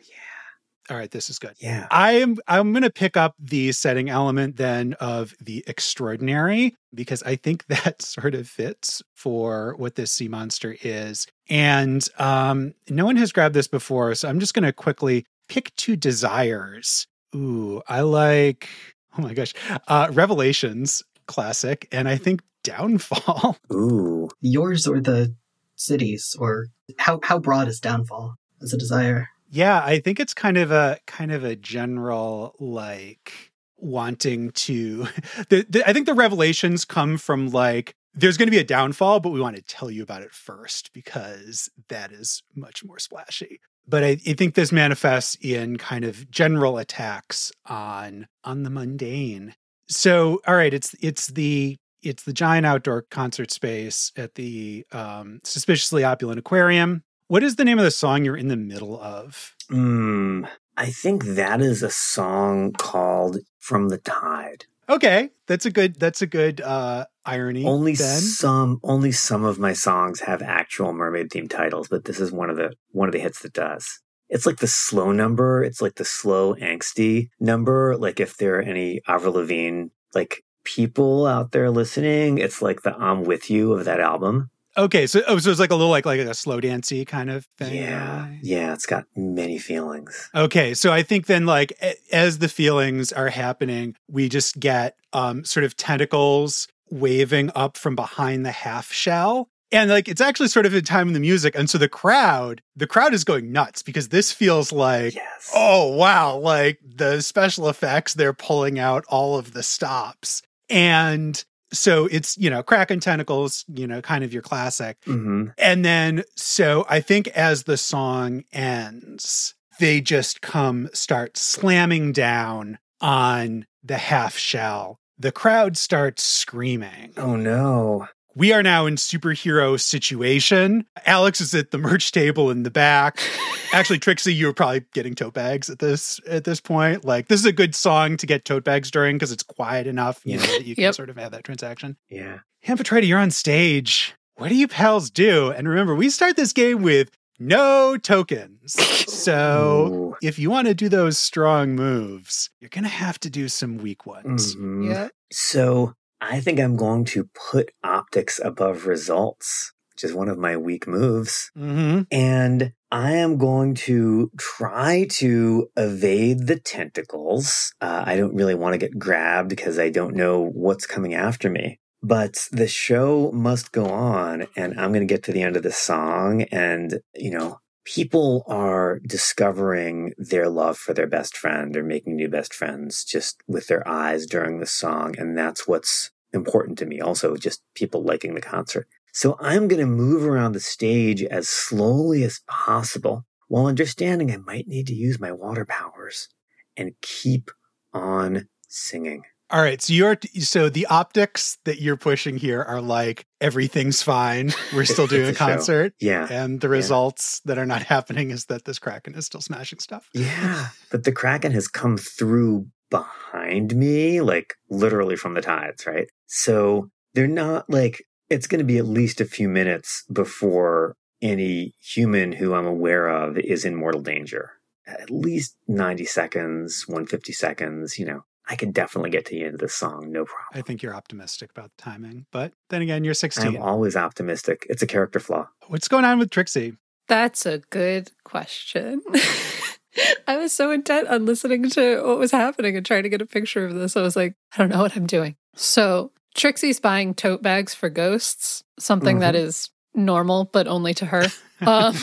[0.89, 1.53] All right, this is good.
[1.59, 1.85] Yeah.
[1.91, 7.21] I am I'm going to pick up the setting element then of the extraordinary because
[7.23, 11.27] I think that sort of fits for what this sea monster is.
[11.47, 15.75] And um no one has grabbed this before, so I'm just going to quickly pick
[15.75, 17.07] two desires.
[17.35, 18.67] Ooh, I like
[19.17, 19.53] oh my gosh.
[19.87, 23.57] Uh Revelations classic and I think Downfall.
[23.71, 24.29] Ooh.
[24.41, 25.35] Yours or the
[25.75, 26.67] cities, or
[26.97, 29.29] how how broad is downfall as a desire?
[29.49, 35.07] Yeah, I think it's kind of a kind of a general like wanting to
[35.49, 39.21] the, the I think the revelations come from like there's going to be a downfall
[39.21, 43.61] but we want to tell you about it first because that is much more splashy.
[43.89, 49.55] But I, I think this manifests in kind of general attacks on on the mundane.
[49.87, 55.39] So all right, it's it's the it's the giant outdoor concert space at the um,
[55.43, 57.03] suspiciously opulent aquarium.
[57.27, 59.55] What is the name of the song you're in the middle of?
[59.69, 60.45] Hmm.
[60.77, 66.21] I think that is a song called "From the Tide." Okay, that's a good that's
[66.21, 67.65] a good uh irony.
[67.65, 68.21] Only then.
[68.21, 72.49] some, only some of my songs have actual mermaid themed titles, but this is one
[72.49, 73.99] of the one of the hits that does.
[74.29, 75.63] It's like the slow number.
[75.63, 77.97] It's like the slow angsty number.
[77.97, 82.95] Like if there are any Avril Lavigne like people out there listening, it's like the
[82.95, 84.49] "I'm with you" of that album.
[84.77, 87.45] Okay, so oh, so it's like a little like like a slow dancey kind of
[87.57, 87.75] thing.
[87.75, 88.39] Yeah, right?
[88.41, 88.73] yeah.
[88.73, 90.29] It's got many feelings.
[90.33, 91.73] Okay, so I think then like
[92.11, 97.95] as the feelings are happening, we just get um sort of tentacles waving up from
[97.95, 99.49] behind the half shell.
[99.71, 101.53] And like it's actually sort of in time in the music.
[101.55, 105.51] And so the crowd, the crowd is going nuts because this feels like Yes.
[105.55, 110.41] oh wow, like the special effects, they're pulling out all of the stops.
[110.71, 114.97] And so it's, you know, Kraken tentacles, you know, kind of your classic.
[115.05, 122.11] hmm And then, so I think as the song ends, they just come start slamming
[122.11, 124.99] down on the half shell.
[125.19, 127.13] The crowd starts screaming.
[127.17, 128.07] Oh no.
[128.35, 130.85] We are now in superhero situation.
[131.05, 133.19] Alex is at the merch table in the back.
[133.73, 137.03] Actually, Trixie, you were probably getting tote bags at this at this point.
[137.03, 140.21] Like this is a good song to get tote bags during because it's quiet enough,
[140.23, 140.95] you know, that you can Yep.
[140.95, 141.97] sort of have that transaction.
[142.09, 142.39] Yeah.
[142.65, 144.15] Amphitrite, you're on stage.
[144.35, 145.51] What do you pals do?
[145.51, 148.73] And remember, we start this game with no tokens.
[149.07, 150.15] So Ooh.
[150.21, 153.77] if you want to do those strong moves, you're going to have to do some
[153.77, 154.55] weak ones.
[154.55, 154.85] Mhm.
[154.85, 155.07] Yeah.
[155.31, 160.57] So I think I'm going to put optics above results, which is one of my
[160.57, 161.51] weak moves.
[161.55, 167.73] hmm And I am going to try to evade the tentacles.
[167.79, 171.49] Uh, I don't really want to get grabbed because I don't know what's coming after
[171.49, 171.79] me.
[172.01, 175.63] But the show must go on, and I'm going to get to the end of
[175.63, 176.43] the song.
[176.43, 182.29] And, you know, people are discovering their love for their best friend or making new
[182.29, 185.15] best friends just with their eyes during the song.
[185.17, 187.01] And that's what's important to me.
[187.01, 188.87] Also, just people liking the concert.
[189.11, 194.37] So I'm going to move around the stage as slowly as possible while understanding I
[194.37, 196.29] might need to use my water powers
[196.77, 197.49] and keep
[197.91, 199.23] on singing.
[199.51, 199.81] All right.
[199.81, 204.51] So you're, so the optics that you're pushing here are like everything's fine.
[204.73, 205.37] We're still doing a a show.
[205.45, 205.93] concert.
[205.99, 206.27] Yeah.
[206.29, 210.07] And the results that are not happening is that this Kraken is still smashing stuff.
[210.13, 210.67] Yeah.
[210.91, 216.07] But the Kraken has come through behind me, like literally from the tides, right?
[216.27, 221.73] So they're not like, it's going to be at least a few minutes before any
[221.81, 224.51] human who I'm aware of is in mortal danger.
[224.85, 229.53] At least 90 seconds, 150 seconds, you know, I can definitely get to the end
[229.53, 230.47] of the song, no problem.
[230.53, 233.45] I think you're optimistic about the timing, but then again, you're 16.
[233.45, 234.65] I'm always optimistic.
[234.69, 235.47] It's a character flaw.
[235.67, 236.75] What's going on with Trixie?
[237.07, 239.03] That's a good question.
[240.27, 243.25] I was so intent on listening to what was happening and trying to get a
[243.25, 243.95] picture of this.
[243.95, 245.35] I was like, I don't know what I'm doing.
[245.55, 249.21] So Trixie's buying tote bags for ghosts, something mm-hmm.
[249.21, 251.25] that is normal, but only to her.
[251.61, 251.95] um,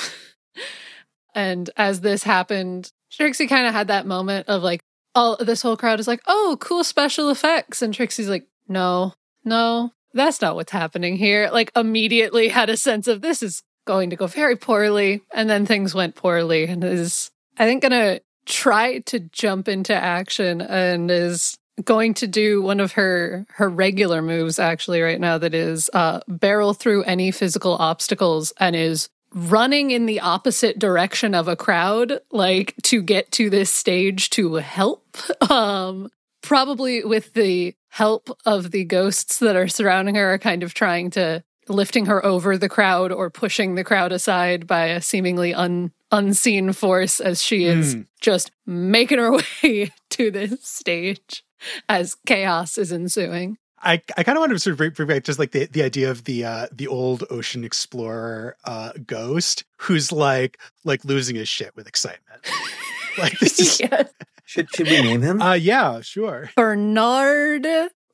[1.35, 4.81] and as this happened, Trixie kind of had that moment of like,
[5.17, 7.83] all this whole crowd is like, oh, cool special effects.
[7.83, 11.49] And Trixie's like, no, no, that's not what's happening here.
[11.51, 15.23] Like, immediately had a sense of this is going to go very poorly.
[15.35, 20.61] And then things went poorly and is, I think, to try to jump into action
[20.61, 25.53] and is going to do one of her her regular moves actually right now that
[25.53, 31.47] is uh barrel through any physical obstacles and is running in the opposite direction of
[31.47, 35.05] a crowd like to get to this stage to help
[35.51, 36.09] um
[36.43, 41.43] probably with the help of the ghosts that are surrounding her kind of trying to
[41.69, 46.73] lifting her over the crowd or pushing the crowd aside by a seemingly un, unseen
[46.73, 48.07] force as she is mm.
[48.21, 51.45] just making her way to this stage
[51.89, 53.59] as chaos is ensuing.
[53.87, 56.11] I, I kind of want to sort of bring back just like the, the idea
[56.11, 61.75] of the uh, the old ocean explorer uh, ghost who's like like losing his shit
[61.77, 62.43] with excitement.
[63.19, 64.13] like this is yes.
[64.45, 65.41] should should we name him?
[65.41, 66.51] Uh yeah, sure.
[66.57, 67.67] Bernard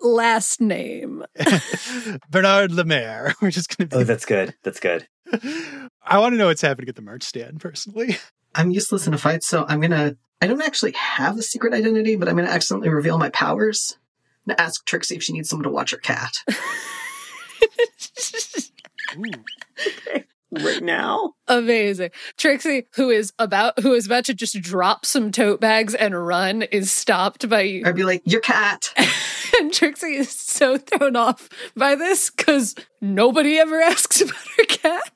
[0.03, 1.25] last name.
[2.31, 3.35] Bernard Lemaire.
[3.41, 4.55] We're just gonna be Oh, that's good.
[4.63, 5.09] That's good.
[6.03, 8.19] I want to know what's happening at the merch stand personally.
[8.55, 12.17] I'm useless in a fight, so I'm gonna I don't actually have a secret identity,
[12.17, 13.97] but I'm gonna accidentally reveal my powers
[14.47, 16.37] and ask Trixie if she needs someone to watch her cat.
[19.17, 20.25] okay.
[20.55, 22.11] Right now, amazing.
[22.37, 26.61] Trixie, who is about who is about to just drop some tote bags and run,
[26.61, 27.85] is stopped by you.
[27.87, 28.93] I'd be like, "Your cat."
[29.61, 35.11] and Trixie is so thrown off by this because nobody ever asks about her cat,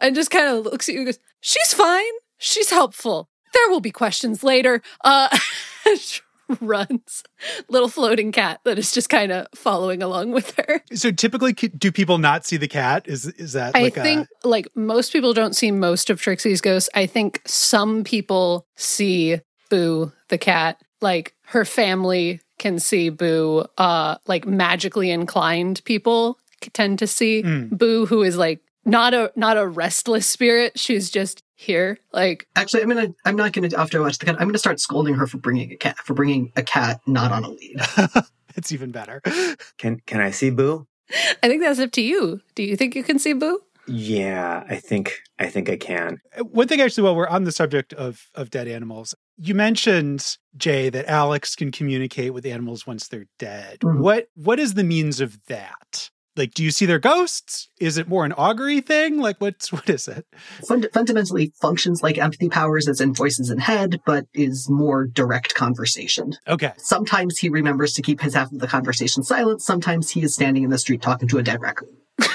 [0.00, 2.02] and just kind of looks at you and goes, "She's fine.
[2.38, 3.28] She's helpful.
[3.52, 5.28] There will be questions later." Uh,
[6.60, 7.22] runs.
[7.68, 10.82] Little floating cat that is just kind of following along with her.
[10.94, 13.06] So typically do people not see the cat?
[13.06, 14.48] Is is that i like think a...
[14.48, 16.90] like most people don't see most of trixie's ghosts.
[16.94, 20.80] I think some people see boo the cat.
[21.00, 26.38] Like her family can see boo uh like magically inclined people
[26.72, 27.70] tend to see mm.
[27.70, 31.98] boo who is like not a not a restless spirit she's just here.
[32.12, 33.14] Like, actually, I'm gonna.
[33.24, 34.36] I'm not gonna after I watch the cat.
[34.38, 37.44] I'm gonna start scolding her for bringing a cat for bringing a cat not on
[37.44, 37.76] a lead.
[38.56, 39.20] it's even better.
[39.78, 40.86] Can Can I see Boo?
[41.42, 42.40] I think that's up to you.
[42.54, 43.60] Do you think you can see Boo?
[43.86, 46.18] Yeah, I think I think I can.
[46.40, 50.90] One thing, actually, while we're on the subject of of dead animals, you mentioned Jay
[50.90, 53.78] that Alex can communicate with animals once they're dead.
[53.80, 54.00] Mm-hmm.
[54.00, 56.10] What what is the means of that?
[56.36, 57.68] Like do you see their ghosts?
[57.80, 59.18] Is it more an augury thing?
[59.18, 60.26] Like what's what is it?
[60.66, 65.54] Fund- fundamentally functions like empathy powers as in voices in head but is more direct
[65.54, 66.34] conversation.
[66.46, 66.72] Okay.
[66.76, 69.62] Sometimes he remembers to keep his half of the conversation silent.
[69.62, 71.96] Sometimes he is standing in the street talking to a dead raccoon.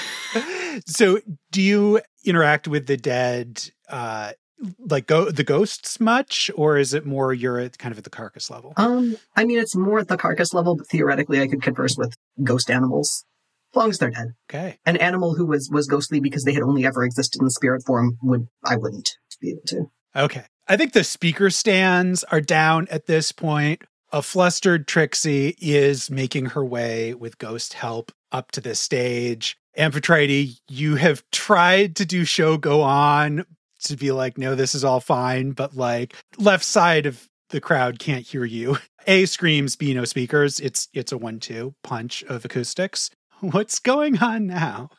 [0.86, 1.20] So
[1.52, 4.32] do you interact with the dead uh
[4.80, 6.50] like go the ghosts much?
[6.56, 8.74] Or is it more you're at kind of at the carcass level?
[8.78, 12.16] Um i mean it's more at the carcass level but theoretically i could converse with
[12.44, 13.26] ghost animals
[13.76, 14.34] long as they're dead.
[14.50, 14.78] Okay.
[14.86, 18.18] An animal who was was ghostly because they had only ever existed in spirit form
[18.22, 19.92] would I wouldn't be able to.
[20.16, 20.44] Okay.
[20.68, 23.84] I think the speaker stands are down at this point.
[24.14, 29.58] A flustered Trixie is making her way with ghost help up to the stage.
[29.78, 33.46] Amphitrite, you have tried to do show go on
[33.84, 38.00] to be like, no, this is all fine, but like left side of the crowd
[38.00, 38.78] can't hear you.
[39.08, 40.60] A screams, B no speakers.
[40.60, 43.10] It's it's a one two punch of acoustics.
[43.52, 44.90] What's going on now?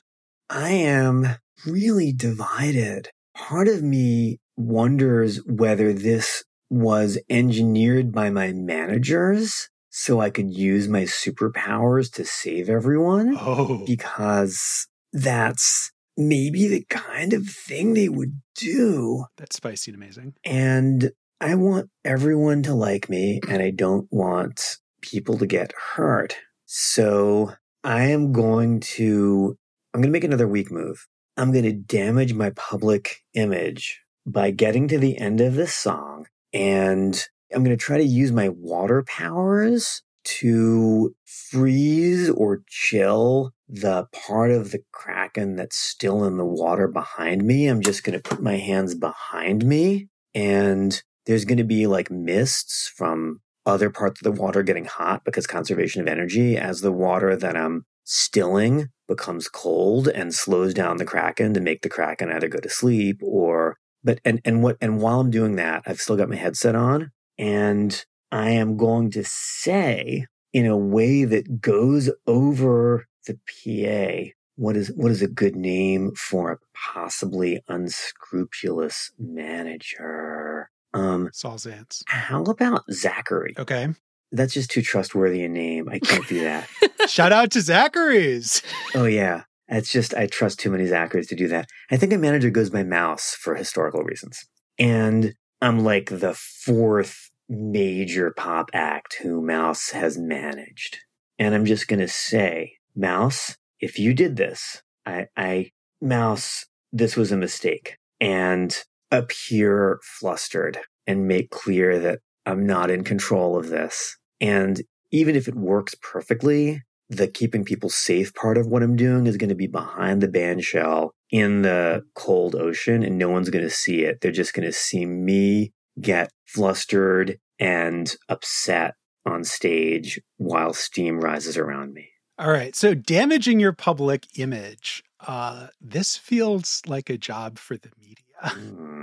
[0.51, 3.09] I am really divided.
[3.37, 10.89] Part of me wonders whether this was engineered by my managers so I could use
[10.89, 13.37] my superpowers to save everyone.
[13.39, 13.85] Oh.
[13.87, 19.27] Because that's maybe the kind of thing they would do.
[19.37, 20.35] That's spicy and amazing.
[20.45, 26.37] And I want everyone to like me, and I don't want people to get hurt.
[26.67, 27.53] So
[27.85, 29.57] I am going to,
[29.93, 31.07] I'm going to make another weak move.
[31.37, 36.27] I'm going to damage my public image by getting to the end of this song
[36.53, 44.07] and I'm going to try to use my water powers to freeze or chill the
[44.13, 47.67] part of the kraken that's still in the water behind me.
[47.67, 52.11] I'm just going to put my hands behind me and there's going to be like
[52.11, 56.93] mists from other parts of the water getting hot because conservation of energy as the
[56.93, 62.31] water that I'm stilling becomes cold and slows down the kraken to make the kraken
[62.31, 66.01] either go to sleep or but and and what and while I'm doing that I've
[66.01, 71.61] still got my headset on and I am going to say in a way that
[71.61, 79.13] goes over the PA what is what is a good name for a possibly unscrupulous
[79.19, 82.03] manager um, Saul Zantz.
[82.07, 83.55] How about Zachary?
[83.59, 83.89] Okay.
[84.31, 85.89] That's just too trustworthy a name.
[85.89, 86.69] I can't do that.
[87.09, 88.63] Shout out to Zachary's.
[88.95, 89.43] Oh yeah.
[89.69, 91.69] It's just I trust too many Zacharys to do that.
[91.91, 94.45] I think a manager goes by mouse for historical reasons.
[94.79, 100.99] And I'm like the fourth major pop act who Mouse has managed.
[101.39, 105.71] And I'm just gonna say, Mouse, if you did this, I I
[106.01, 107.99] Mouse, this was a mistake.
[108.21, 108.77] And
[109.13, 114.17] appear flustered and make clear that I'm not in control of this.
[114.41, 114.83] And
[115.13, 119.37] even if it works perfectly, the keeping people safe part of what I'm doing is
[119.37, 123.65] going to be behind the band shell in the cold ocean and no one's going
[123.65, 124.21] to see it.
[124.21, 128.95] They're just going to see me get flustered and upset
[129.27, 132.09] on stage while steam rises around me.
[132.39, 132.75] All right.
[132.75, 135.05] So damaging your public image.
[135.21, 138.17] Uh, this feels like a job for the media.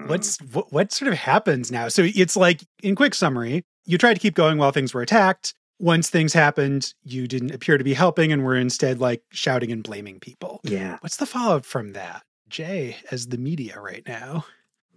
[0.08, 1.88] What's what, what sort of happens now?
[1.88, 5.54] So it's like in quick summary, you tried to keep going while things were attacked.
[5.80, 9.84] Once things happened, you didn't appear to be helping and were instead like shouting and
[9.84, 10.60] blaming people.
[10.64, 10.98] Yeah.
[11.02, 12.24] What's the follow-up from that?
[12.50, 14.46] Jay as the media right now.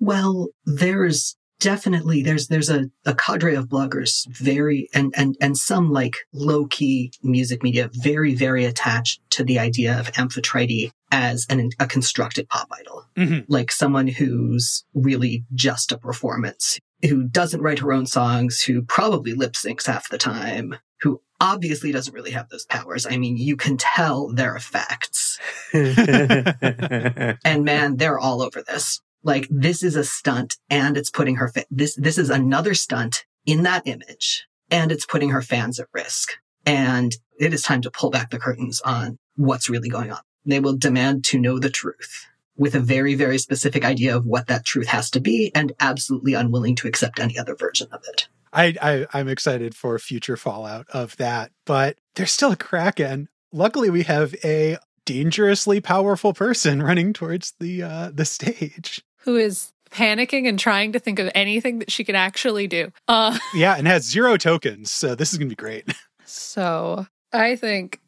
[0.00, 5.92] Well, there's definitely there's there's a, a cadre of bloggers very and and and some
[5.92, 11.70] like low key music media very very attached to the idea of Amphitrite as an,
[11.78, 13.40] a constructed pop idol, mm-hmm.
[13.46, 19.34] like someone who's really just a performance, who doesn't write her own songs, who probably
[19.34, 23.06] lip syncs half the time, who obviously doesn't really have those powers.
[23.06, 25.38] I mean, you can tell their effects.
[25.74, 29.00] and man, they're all over this.
[29.22, 33.24] Like this is a stunt and it's putting her, fa- this, this is another stunt
[33.46, 36.32] in that image and it's putting her fans at risk.
[36.64, 40.20] And it is time to pull back the curtains on what's really going on.
[40.44, 44.46] They will demand to know the truth with a very, very specific idea of what
[44.46, 48.28] that truth has to be and absolutely unwilling to accept any other version of it.
[48.52, 53.28] I, I am excited for future fallout of that, but there's still a kraken.
[53.52, 59.72] Luckily, we have a dangerously powerful person running towards the uh, the stage who is
[59.90, 62.92] panicking and trying to think of anything that she could actually do.
[63.08, 65.86] Uh, yeah, and has zero tokens, so this is gonna be great.
[66.24, 68.00] so I think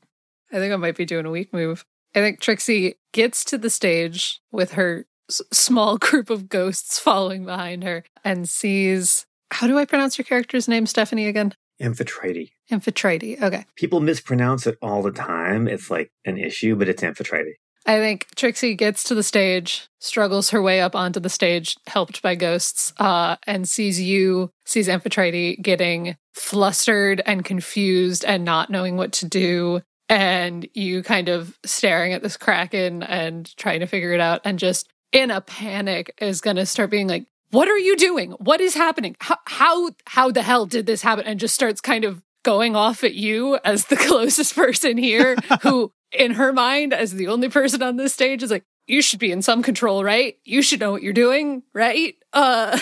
[0.53, 1.85] I think I might be doing a weak move.
[2.15, 7.45] I think Trixie gets to the stage with her s- small group of ghosts following
[7.45, 9.27] behind her and sees.
[9.51, 11.55] How do I pronounce your character's name, Stephanie, again?
[11.81, 12.51] Amphitrite.
[12.71, 13.41] Amphitrite.
[13.43, 13.65] Okay.
[13.77, 15.69] People mispronounce it all the time.
[15.69, 17.55] It's like an issue, but it's Amphitrite.
[17.87, 22.22] I think Trixie gets to the stage, struggles her way up onto the stage, helped
[22.22, 28.97] by ghosts, uh, and sees you, sees Amphitrite getting flustered and confused and not knowing
[28.97, 29.82] what to do.
[30.09, 34.59] And you kind of staring at this kraken and trying to figure it out, and
[34.59, 38.32] just in a panic is going to start being like, "What are you doing?
[38.32, 39.16] What is happening?
[39.20, 43.03] How how how the hell did this happen?" And just starts kind of going off
[43.03, 47.83] at you as the closest person here who in her mind as the only person
[47.83, 50.93] on this stage is like you should be in some control right you should know
[50.93, 52.79] what you're doing right uh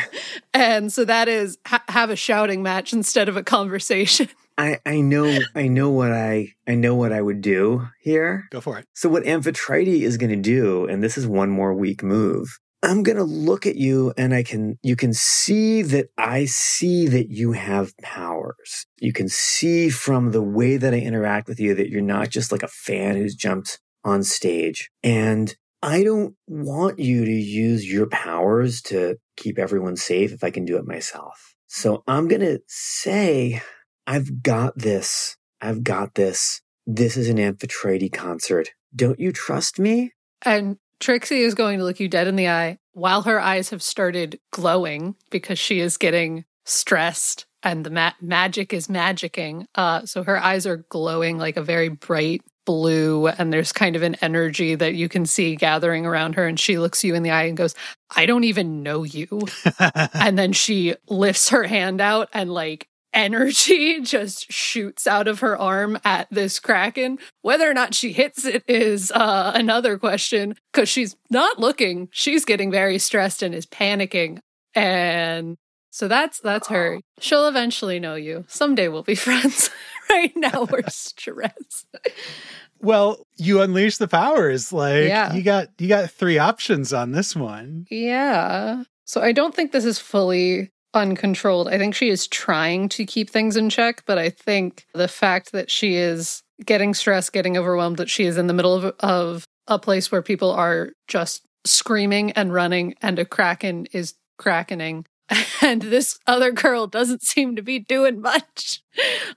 [0.54, 5.00] and so that is ha- have a shouting match instead of a conversation I, I
[5.00, 8.46] know I know what I I know what I would do here.
[8.50, 8.86] Go for it.
[8.94, 13.02] So what Amphitrite is going to do, and this is one more weak move, I'm
[13.02, 17.30] going to look at you and I can, you can see that I see that
[17.30, 18.86] you have powers.
[19.00, 22.52] You can see from the way that I interact with you that you're not just
[22.52, 24.88] like a fan who's jumped on stage.
[25.02, 30.52] And I don't want you to use your powers to keep everyone safe if I
[30.52, 31.56] can do it myself.
[31.66, 33.62] So I'm going to say,
[34.06, 35.36] I've got this.
[35.60, 36.62] I've got this.
[36.86, 38.68] This is an Amphitrite concert.
[38.94, 40.12] Don't you trust me?
[40.44, 43.82] And Trixie is going to look you dead in the eye while her eyes have
[43.82, 49.66] started glowing because she is getting stressed and the ma- magic is magicking.
[49.74, 54.02] Uh, so her eyes are glowing like a very bright blue, and there's kind of
[54.02, 56.46] an energy that you can see gathering around her.
[56.46, 57.74] And she looks you in the eye and goes,
[58.14, 59.40] I don't even know you.
[60.14, 65.58] and then she lifts her hand out and like energy just shoots out of her
[65.58, 67.18] arm at this kraken.
[67.42, 72.08] Whether or not she hits it is uh, another question because she's not looking.
[72.12, 74.38] She's getting very stressed and is panicking.
[74.74, 75.56] And
[75.90, 77.00] so that's that's her.
[77.18, 78.44] She'll eventually know you.
[78.48, 79.70] Someday we'll be friends.
[80.10, 81.86] right now we're stressed.
[82.80, 84.72] Well, you unleash the powers.
[84.72, 85.32] Like Yeah.
[85.32, 87.86] you got you got three options on this one.
[87.90, 88.84] Yeah.
[89.06, 91.68] So I don't think this is fully uncontrolled.
[91.68, 95.52] I think she is trying to keep things in check, but I think the fact
[95.52, 99.44] that she is getting stressed, getting overwhelmed, that she is in the middle of, of
[99.68, 105.06] a place where people are just screaming and running and a kraken is krakening.
[105.62, 108.82] And this other girl doesn't seem to be doing much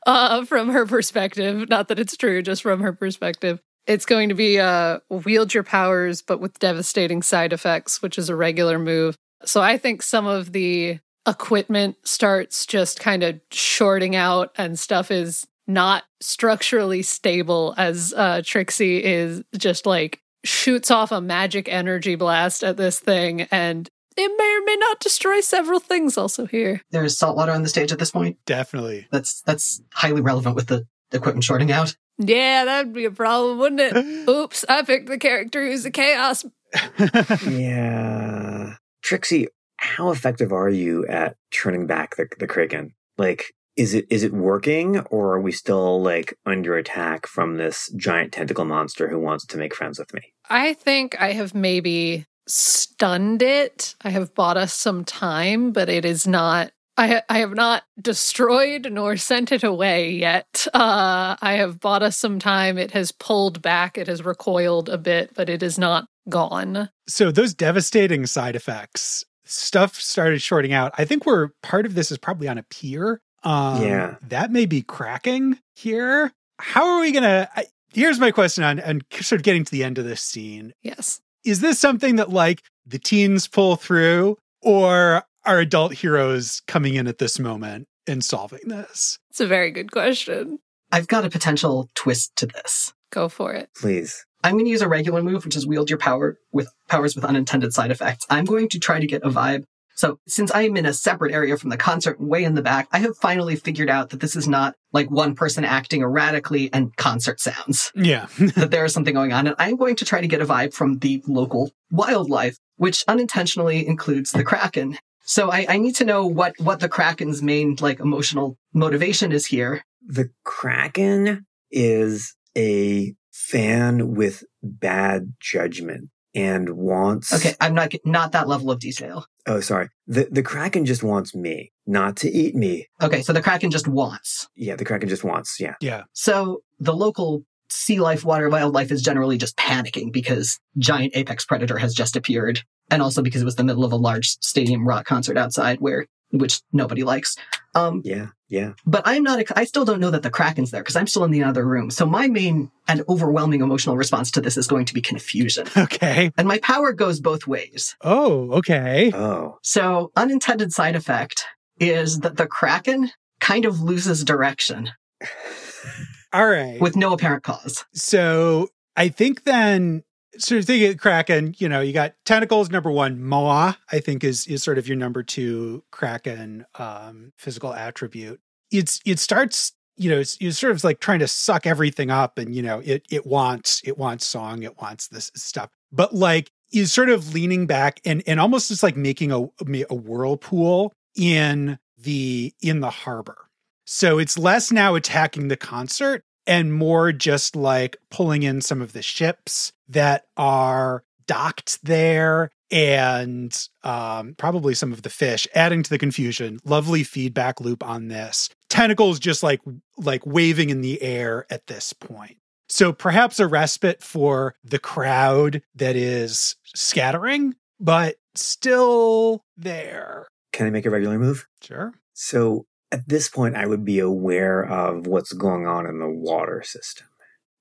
[0.05, 1.67] uh, from her perspective.
[1.69, 3.59] Not that it's true, just from her perspective.
[3.87, 8.29] It's going to be uh, wield your powers, but with devastating side effects, which is
[8.29, 9.15] a regular move.
[9.45, 15.11] So I think some of the equipment starts just kind of shorting out and stuff
[15.11, 22.15] is not structurally stable as uh, Trixie is just like shoots off a magic energy
[22.15, 26.81] blast at this thing and it may or may not destroy several things also here.
[26.91, 28.37] There's salt water on the stage at this point.
[28.45, 29.07] Definitely.
[29.11, 31.95] That's that's highly relevant with the equipment shorting out.
[32.17, 33.95] Yeah, that'd be a problem, wouldn't it?
[34.29, 36.43] Oops, I picked the character who's a chaos.
[37.47, 38.75] yeah.
[39.01, 39.47] Trixie,
[39.79, 42.93] how effective are you at turning back the, the Kraken?
[43.17, 47.89] Like, is it is it working or are we still like under attack from this
[47.95, 50.33] giant tentacle monster who wants to make friends with me?
[50.49, 53.95] I think I have maybe stunned it.
[54.01, 56.71] I have bought us some time, but it is not.
[56.97, 60.67] I, I have not destroyed nor sent it away yet.
[60.73, 62.77] Uh, I have bought us some time.
[62.77, 63.97] It has pulled back.
[63.97, 66.89] It has recoiled a bit, but it is not gone.
[67.07, 70.93] so those devastating side effects, stuff started shorting out.
[70.97, 73.21] I think we're part of this is probably on a pier.
[73.43, 74.15] Um, Yeah.
[74.27, 76.31] that may be cracking here.
[76.59, 77.49] How are we gonna?
[77.55, 80.73] I, here's my question on and sort of getting to the end of this scene.
[80.81, 81.21] Yes.
[81.45, 87.07] Is this something that like the teens pull through, or are adult heroes coming in
[87.07, 89.19] at this moment and solving this?
[89.29, 90.59] It's a very good question.
[90.91, 92.93] I've got a potential twist to this.
[93.11, 93.69] Go for it.
[93.75, 94.25] Please.
[94.43, 97.25] I'm going to use a regular move, which is wield your power with powers with
[97.25, 98.25] unintended side effects.
[98.29, 99.63] I'm going to try to get a vibe.
[99.99, 102.87] So since I am in a separate area from the concert, way in the back,
[102.93, 106.95] I have finally figured out that this is not like one person acting erratically and
[106.95, 107.91] concert sounds.
[107.95, 108.27] Yeah.
[108.55, 109.45] that there is something going on.
[109.45, 113.85] And I'm going to try to get a vibe from the local wildlife, which unintentionally
[113.85, 114.97] includes the Kraken.
[115.25, 119.47] So I, I need to know what, what the Kraken's main like emotional motivation is
[119.47, 119.83] here.
[120.07, 128.47] The Kraken is a fan with bad judgment and wants Okay, I'm not not that
[128.47, 129.25] level of detail.
[129.47, 129.89] Oh, sorry.
[130.07, 132.87] The the Kraken just wants me, not to eat me.
[133.01, 134.47] Okay, so the Kraken just wants.
[134.55, 135.75] Yeah, the Kraken just wants, yeah.
[135.81, 136.03] yeah.
[136.13, 141.77] So the local sea life, water wildlife is generally just panicking because giant apex predator
[141.77, 142.61] has just appeared,
[142.91, 146.05] and also because it was the middle of a large stadium rock concert outside where
[146.31, 147.35] which nobody likes.
[147.75, 148.73] Um, Yeah, yeah.
[148.85, 149.43] but I'm not.
[149.55, 151.89] I still don't know that the Kraken's there because I'm still in the other room.
[151.91, 156.31] So my main and overwhelming emotional response to this is going to be confusion, Okay.
[156.37, 157.95] and my power goes both ways.
[158.01, 159.11] Oh, okay.
[159.13, 159.57] Oh.
[159.63, 161.45] So unintended side effect
[161.79, 164.89] is that the Kraken kind of loses direction
[166.33, 166.79] All right.
[166.79, 167.85] with no apparent cause.
[167.93, 170.03] So I think then
[170.39, 174.63] thinking of Kraken, you know, you got tentacles number one, Maw, I think is is
[174.63, 178.39] sort of your number two Kraken um physical attribute.
[178.71, 182.37] It's it starts, you know, it's, it's sort of like trying to suck everything up
[182.37, 185.69] and you know, it it wants it wants song, it wants this stuff.
[185.91, 189.41] But like is sort of leaning back and and almost just like making a
[189.89, 193.49] a whirlpool in the in the harbor.
[193.85, 198.91] So it's less now attacking the concert and more just like pulling in some of
[198.91, 205.89] the ships that are docked there and um, probably some of the fish adding to
[205.91, 206.59] the confusion.
[206.65, 208.49] Lovely feedback loop on this.
[208.67, 209.61] Tentacles just like
[209.95, 212.37] like waving in the air at this point.
[212.67, 220.27] So perhaps a respite for the crowd that is scattering but still there.
[220.51, 221.47] Can I make a regular move?
[221.61, 221.93] sure.
[222.13, 226.63] So at this point, I would be aware of what's going on in the water
[226.63, 227.07] system.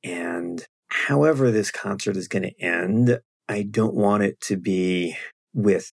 [0.02, 5.16] And however this concert is going to end, I don't want it to be
[5.52, 5.92] with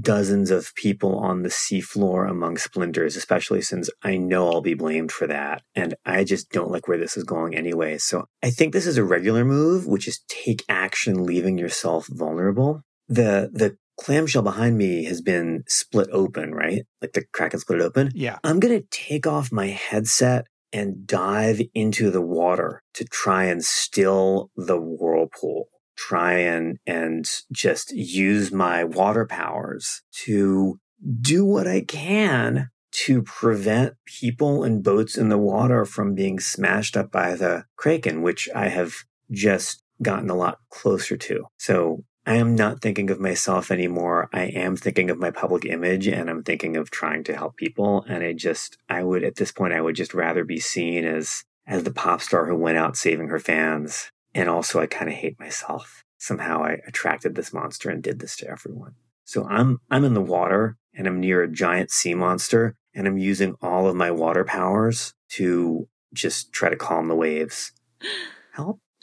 [0.00, 5.12] dozens of people on the seafloor among splinters, especially since I know I'll be blamed
[5.12, 5.62] for that.
[5.74, 7.98] And I just don't like where this is going anyway.
[7.98, 12.82] So I think this is a regular move, which is take action, leaving yourself vulnerable.
[13.08, 16.82] The, the clamshell behind me has been split open, right?
[17.00, 18.10] Like the Kraken split it open.
[18.14, 18.38] Yeah.
[18.44, 23.64] I'm going to take off my headset and dive into the water to try and
[23.64, 25.68] still the whirlpool.
[25.96, 30.80] Try and, and just use my water powers to
[31.20, 36.96] do what I can to prevent people and boats in the water from being smashed
[36.96, 38.94] up by the Kraken, which I have
[39.30, 41.44] just gotten a lot closer to.
[41.58, 44.28] So I am not thinking of myself anymore.
[44.32, 48.04] I am thinking of my public image and I'm thinking of trying to help people.
[48.08, 51.44] And I just, I would, at this point, I would just rather be seen as,
[51.66, 54.10] as the pop star who went out saving her fans.
[54.34, 56.04] And also, I kind of hate myself.
[56.16, 58.94] Somehow I attracted this monster and did this to everyone.
[59.24, 63.18] So I'm, I'm in the water and I'm near a giant sea monster and I'm
[63.18, 67.72] using all of my water powers to just try to calm the waves.
[68.52, 68.78] Help.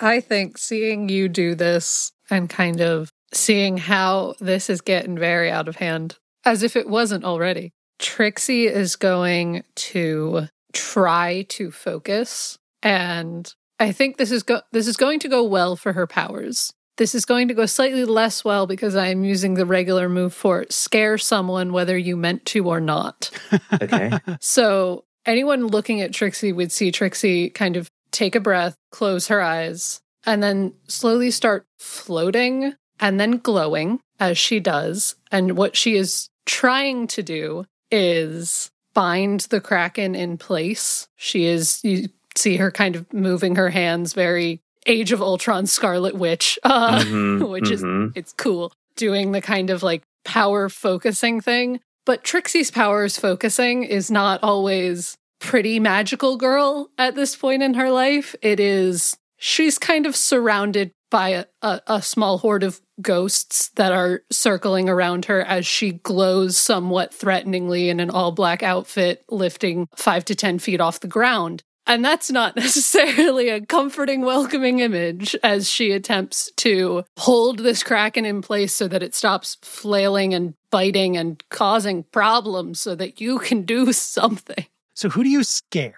[0.00, 5.50] I think seeing you do this and kind of seeing how this is getting very
[5.50, 12.58] out of hand, as if it wasn't already, Trixie is going to try to focus.
[12.82, 16.72] And I think this is go- this is going to go well for her powers.
[16.98, 20.34] This is going to go slightly less well because I am using the regular move
[20.34, 23.30] for scare someone whether you meant to or not.
[23.82, 24.12] Okay.
[24.40, 29.40] So anyone looking at Trixie would see Trixie kind of take a breath, close her
[29.40, 35.16] eyes, and then slowly start floating and then glowing as she does.
[35.32, 41.08] And what she is trying to do is bind the Kraken in place.
[41.16, 46.14] She is, you see her kind of moving her hands very Age of Ultron Scarlet
[46.16, 48.12] Witch, uh, Mhm, which is mhm.
[48.16, 51.80] it's cool doing the kind of like power focusing thing.
[52.04, 57.90] But Trixie's powers focusing is not always pretty magical girl at this point in her
[57.90, 58.34] life.
[58.40, 63.92] It is she's kind of surrounded by a, a, a small horde of ghosts that
[63.92, 69.88] are circling around her as she glows somewhat threateningly in an all black outfit, lifting
[69.96, 71.62] five to ten feet off the ground.
[71.86, 78.24] And that's not necessarily a comforting, welcoming image as she attempts to hold this kraken
[78.24, 83.38] in place so that it stops flailing and biting and causing problems so that you
[83.40, 84.66] can do something.
[84.94, 85.94] So who do you scare?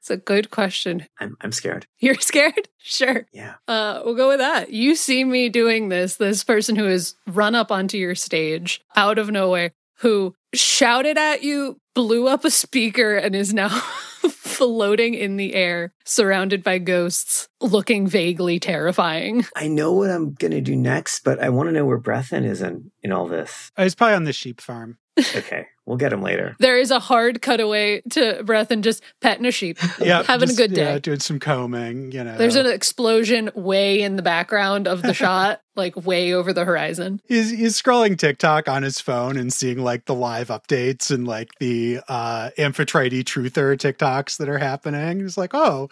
[0.00, 1.06] It's a good question.
[1.18, 1.86] I'm, I'm scared.
[1.98, 2.68] You're scared?
[2.78, 3.26] Sure.
[3.32, 3.54] Yeah.
[3.68, 4.70] Uh, we'll go with that.
[4.70, 9.18] You see me doing this, this person who has run up onto your stage out
[9.18, 13.68] of nowhere, who shouted at you, blew up a speaker, and is now
[14.28, 19.44] floating in the air, surrounded by ghosts, looking vaguely terrifying.
[19.54, 22.44] I know what I'm going to do next, but I want to know where Brethyn
[22.44, 23.70] is in, in all this.
[23.76, 24.96] I was probably on the sheep farm.
[25.18, 25.66] Okay.
[25.90, 26.54] We'll get him later.
[26.60, 30.62] There is a hard cutaway to Brethyn just petting a sheep, Yeah, having just, a
[30.62, 30.84] good day.
[30.84, 32.12] Yeah, doing some combing.
[32.12, 36.52] You know, There's an explosion way in the background of the shot, like way over
[36.52, 37.20] the horizon.
[37.26, 41.50] he's he's scrolling TikTok on his phone and seeing like the live updates and like
[41.58, 45.18] the uh Amphitrite truther TikToks that are happening.
[45.18, 45.88] He's like, oh,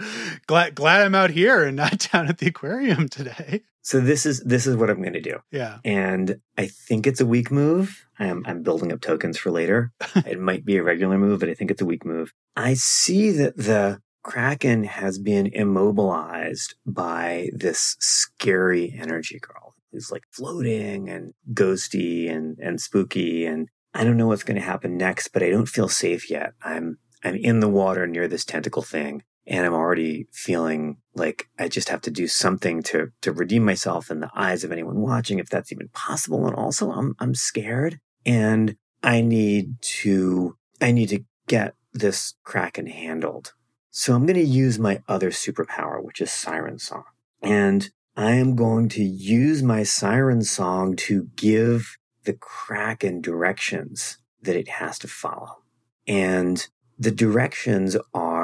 [0.46, 3.62] glad glad I'm out here and not down at the aquarium today.
[3.88, 5.38] So this is this is what I'm going to do.
[5.50, 5.78] Yeah.
[5.82, 8.04] And I think it's a weak move.
[8.18, 9.92] I'm, I'm building up tokens for later.
[10.26, 12.34] it might be a regular move, but I think it's a weak move.
[12.54, 20.24] I see that the Kraken has been immobilized by this scary energy girl who's like
[20.32, 23.46] floating and ghosty and, and spooky.
[23.46, 26.52] And I don't know what's going to happen next, but I don't feel safe yet.
[26.62, 31.68] I'm, I'm in the water near this tentacle thing and I'm already feeling like I
[31.68, 35.38] just have to do something to to redeem myself in the eyes of anyone watching,
[35.38, 36.46] if that's even possible.
[36.46, 42.86] And also, I'm I'm scared, and I need to I need to get this kraken
[42.86, 43.54] handled.
[43.90, 47.04] So I'm going to use my other superpower, which is Siren Song,
[47.42, 54.56] and I am going to use my Siren Song to give the kraken directions that
[54.56, 55.62] it has to follow,
[56.06, 56.68] and
[56.98, 58.37] the directions are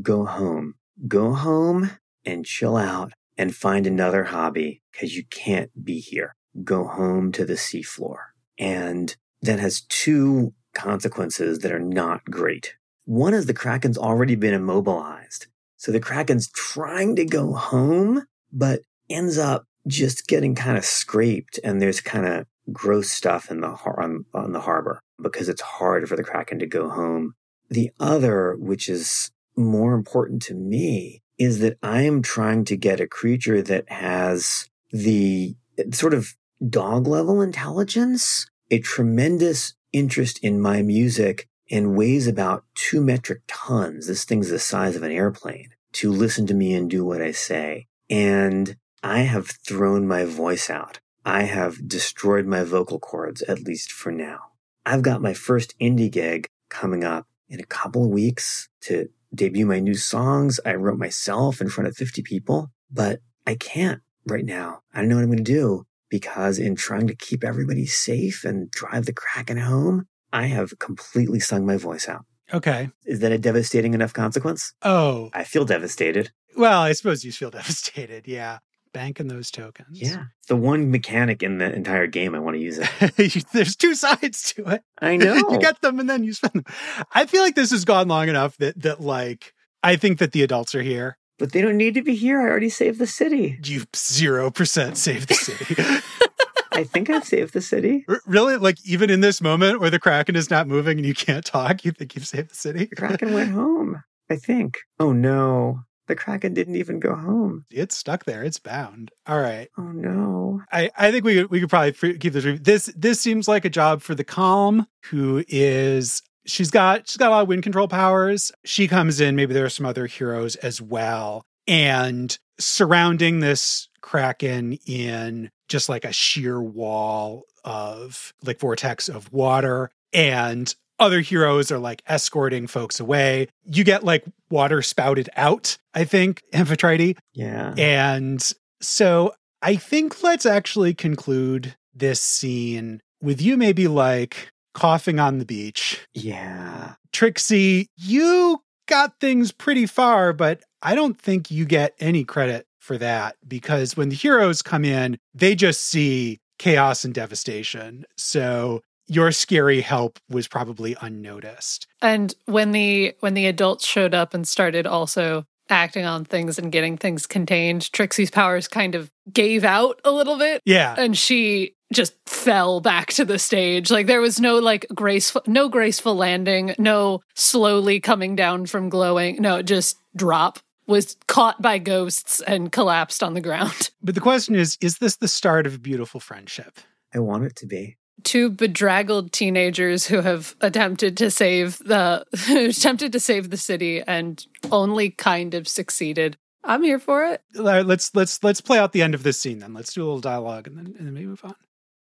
[0.00, 0.74] go home.
[1.06, 1.90] Go home
[2.24, 6.34] and chill out and find another hobby because you can't be here.
[6.62, 8.16] Go home to the seafloor.
[8.58, 12.74] And that has two consequences that are not great.
[13.04, 15.46] One is the Kraken's already been immobilized.
[15.76, 18.80] So the Kraken's trying to go home, but
[19.10, 23.74] ends up just getting kind of scraped and there's kind of gross stuff in the
[23.74, 27.34] har- on, on the harbor because it's hard for the Kraken to go home.
[27.68, 33.00] The other, which is more important to me is that I am trying to get
[33.00, 35.56] a creature that has the
[35.92, 36.36] sort of
[36.68, 44.06] dog level intelligence, a tremendous interest in my music, and weighs about two metric tons.
[44.06, 47.32] This thing's the size of an airplane to listen to me and do what I
[47.32, 47.86] say.
[48.10, 53.90] And I have thrown my voice out I have destroyed my vocal cords, at least
[53.90, 54.50] for now.
[54.84, 59.66] I've got my first indie gig coming up in a couple of weeks to debut
[59.66, 60.60] my new songs.
[60.64, 64.80] I wrote myself in front of 50 people, but I can't right now.
[64.92, 68.44] I don't know what I'm going to do because in trying to keep everybody safe
[68.44, 72.24] and drive the Kraken home, I have completely sung my voice out.
[72.52, 72.90] Okay.
[73.06, 74.72] Is that a devastating enough consequence?
[74.82, 76.30] Oh, I feel devastated.
[76.56, 78.28] well, I suppose you feel devastated.
[78.28, 78.58] Yeah.
[78.94, 80.00] Banking those tokens.
[80.00, 80.24] Yeah.
[80.48, 83.46] The one mechanic in the entire game, I want to use it.
[83.52, 84.82] There's two sides to it.
[85.02, 85.34] I know.
[85.34, 86.64] you get them and then you spend them.
[87.12, 90.42] I feel like this has gone long enough that that like I think that the
[90.42, 91.18] adults are here.
[91.38, 92.40] but they don't need to be here.
[92.40, 93.58] I already saved the city.
[93.64, 95.74] You zero percent saved the city.
[96.72, 98.04] I think I've saved the city.
[98.26, 101.44] Really, like even in this moment where the kraken is not moving and you can't
[101.44, 102.86] talk, you think you've saved the city?
[102.86, 104.02] The Kraken went home.
[104.30, 104.78] I think.
[104.98, 105.80] Oh no.
[106.06, 107.64] The Kraken didn't even go home.
[107.70, 108.44] It's stuck there.
[108.44, 109.10] It's bound.
[109.26, 109.68] All right.
[109.78, 110.62] Oh no.
[110.70, 112.60] I, I think we could, we could probably keep this.
[112.60, 117.28] This this seems like a job for the calm, who is she's got she's got
[117.28, 118.52] a lot of wind control powers.
[118.64, 119.36] She comes in.
[119.36, 126.04] Maybe there are some other heroes as well, and surrounding this kraken in just like
[126.04, 133.00] a sheer wall of like vortex of water and other heroes are like escorting folks
[133.00, 137.74] away you get like water spouted out i think amphitrite Yeah.
[137.76, 138.40] and
[138.80, 145.46] so I think let's actually conclude this scene with you maybe like coughing on the
[145.46, 146.06] beach.
[146.12, 146.96] Yeah.
[147.14, 152.98] Trixie, you got things pretty far, but I don't think you get any credit for
[152.98, 158.04] that because when the heroes come in, they just see chaos and devastation.
[158.18, 161.86] So your scary help was probably unnoticed.
[162.02, 166.70] And when the when the adults showed up and started also acting on things and
[166.70, 170.94] getting things contained, Trixie's powers kind of gave out a little bit Yeah.
[170.98, 173.90] and she just fell back to the stage.
[173.90, 179.40] Like there was no like graceful no graceful landing, no slowly coming down from glowing.
[179.40, 183.90] No, just drop was caught by ghosts and collapsed on the ground.
[184.02, 186.78] But the question is is this the start of a beautiful friendship?
[187.14, 187.96] I want it to be.
[188.22, 192.24] Two bedraggled teenagers who have attempted to save the
[192.70, 196.36] attempted to save the city and only kind of succeeded.
[196.62, 197.42] I'm here for it.
[197.58, 199.74] All right, let's let's let's play out the end of this scene then.
[199.74, 201.54] Let's do a little dialogue and then and then maybe move on.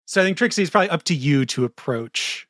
[0.05, 2.47] So I think Trixie is probably up to you to approach.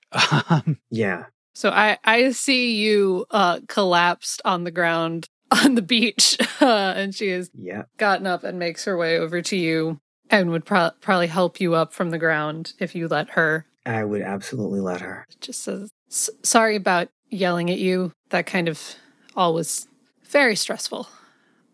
[0.49, 1.25] Um, Yeah.
[1.53, 7.13] So I I see you uh collapsed on the ground on the beach uh, and
[7.13, 7.83] she has Yeah.
[7.97, 9.99] gotten up and makes her way over to you
[10.29, 13.65] and would pro- probably help you up from the ground if you let her.
[13.85, 15.25] I would absolutely let her.
[15.41, 18.95] just says sorry about yelling at you that kind of
[19.35, 19.87] all was
[20.27, 21.07] very stressful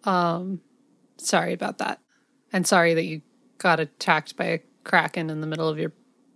[0.04, 0.60] um
[1.18, 2.00] sorry about that
[2.52, 3.22] and sorry that you
[3.58, 5.94] got attacked by a kraken in the middle of your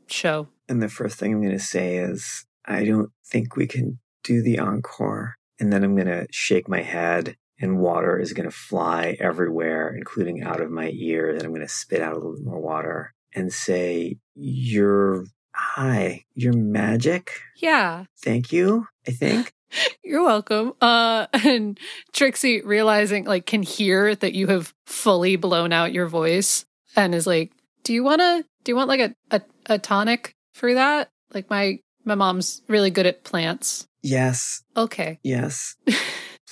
[0.07, 3.99] show And the first thing I'm going to say is, I don't think we can
[4.23, 5.35] do the encore.
[5.59, 9.93] And then I'm going to shake my head and water is going to fly everywhere,
[9.95, 11.35] including out of my ears.
[11.37, 16.25] And I'm going to spit out a little bit more water and say, You're, hi,
[16.35, 17.41] you're magic.
[17.57, 19.53] yeah Thank you, I think.
[20.03, 21.79] you're welcome uh and
[22.11, 27.27] trixie realizing like can hear that you have fully blown out your voice and is
[27.27, 27.51] like
[27.83, 31.47] do you want to do you want like a, a a tonic for that like
[31.51, 35.75] my my mom's really good at plants yes, okay yes.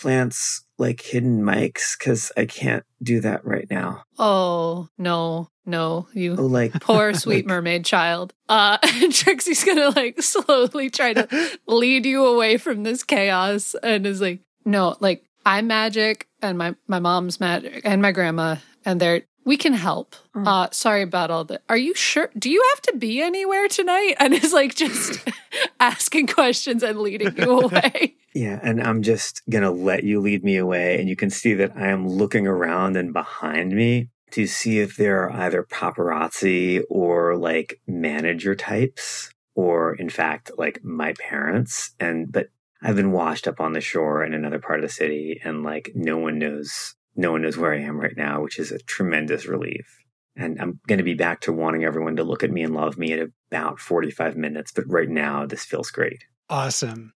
[0.01, 4.03] Plants like hidden mics because I can't do that right now.
[4.19, 8.33] Oh, no, no, you Oh, like poor sweet like- mermaid child.
[8.47, 14.05] Uh and Trixie's gonna like slowly try to lead you away from this chaos and
[14.05, 18.99] is like, no, like I'm magic and my my mom's magic and my grandma and
[18.99, 20.15] they're we can help.
[20.35, 20.45] Mm.
[20.45, 21.61] Uh sorry about all that.
[21.69, 24.15] Are you sure do you have to be anywhere tonight?
[24.19, 25.27] And is like just
[25.79, 28.15] asking questions and leading you away.
[28.33, 31.71] Yeah, and I'm just gonna let you lead me away, and you can see that
[31.75, 37.37] I am looking around and behind me to see if there are either paparazzi or
[37.37, 41.95] like manager types, or in fact, like my parents.
[41.99, 42.49] And but
[42.81, 45.91] I've been washed up on the shore in another part of the city, and like
[45.95, 49.47] no one knows, no one knows where I am right now, which is a tremendous
[49.47, 49.99] relief.
[50.35, 52.97] And I'm going to be back to wanting everyone to look at me and love
[52.97, 54.71] me in about 45 minutes.
[54.71, 56.23] But right now, this feels great.
[56.47, 57.13] Awesome.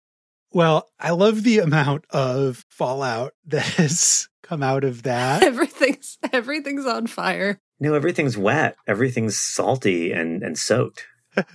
[0.53, 5.43] Well, I love the amount of fallout that has come out of that.
[5.43, 7.61] everything's everything's on fire.
[7.81, 8.77] No, everything's wet.
[8.87, 11.07] Everything's salty and, and soaked.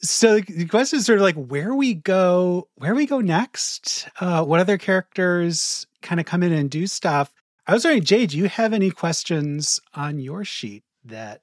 [0.00, 4.08] so the question is sort of like where we go, where we go next.
[4.20, 7.30] Uh, what other characters kind of come in and do stuff?
[7.66, 11.40] I was wondering, Jay, do you have any questions on your sheet that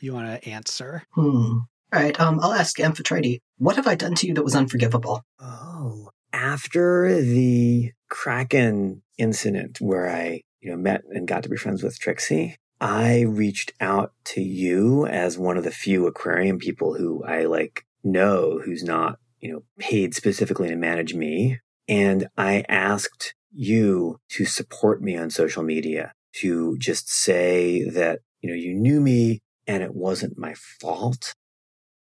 [0.00, 1.04] you want to answer?
[1.12, 1.60] Hmm.
[1.92, 2.18] All right.
[2.20, 3.40] Um, I'll ask Amphitrite.
[3.58, 5.22] What have I done to you that was unforgivable?
[5.40, 11.82] Oh, after the Kraken incident where I, you know, met and got to be friends
[11.82, 17.24] with Trixie, I reached out to you as one of the few aquarium people who
[17.24, 21.60] I like know who's not, you know, paid specifically to manage me.
[21.88, 28.50] And I asked you to support me on social media, to just say that, you
[28.50, 31.34] know, you knew me and it wasn't my fault.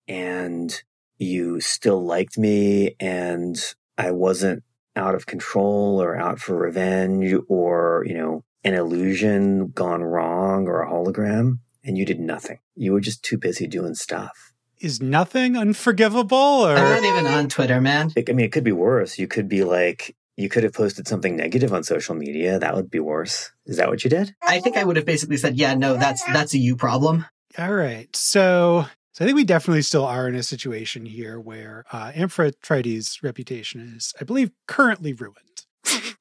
[0.07, 0.73] And
[1.17, 3.57] you still liked me and
[3.97, 4.63] I wasn't
[4.95, 10.81] out of control or out for revenge or, you know, an illusion gone wrong or
[10.81, 11.59] a hologram.
[11.83, 12.59] And you did nothing.
[12.75, 14.53] You were just too busy doing stuff.
[14.79, 18.11] Is nothing unforgivable or I'm not even on Twitter, man.
[18.17, 19.17] I mean, it could be worse.
[19.17, 22.59] You could be like, you could have posted something negative on social media.
[22.59, 23.51] That would be worse.
[23.65, 24.35] Is that what you did?
[24.41, 27.25] I think I would have basically said, yeah, no, that's that's a you problem.
[27.57, 28.13] All right.
[28.15, 33.23] So so I think we definitely still are in a situation here where uh, Amphitrite's
[33.23, 35.39] reputation is, I believe, currently ruined.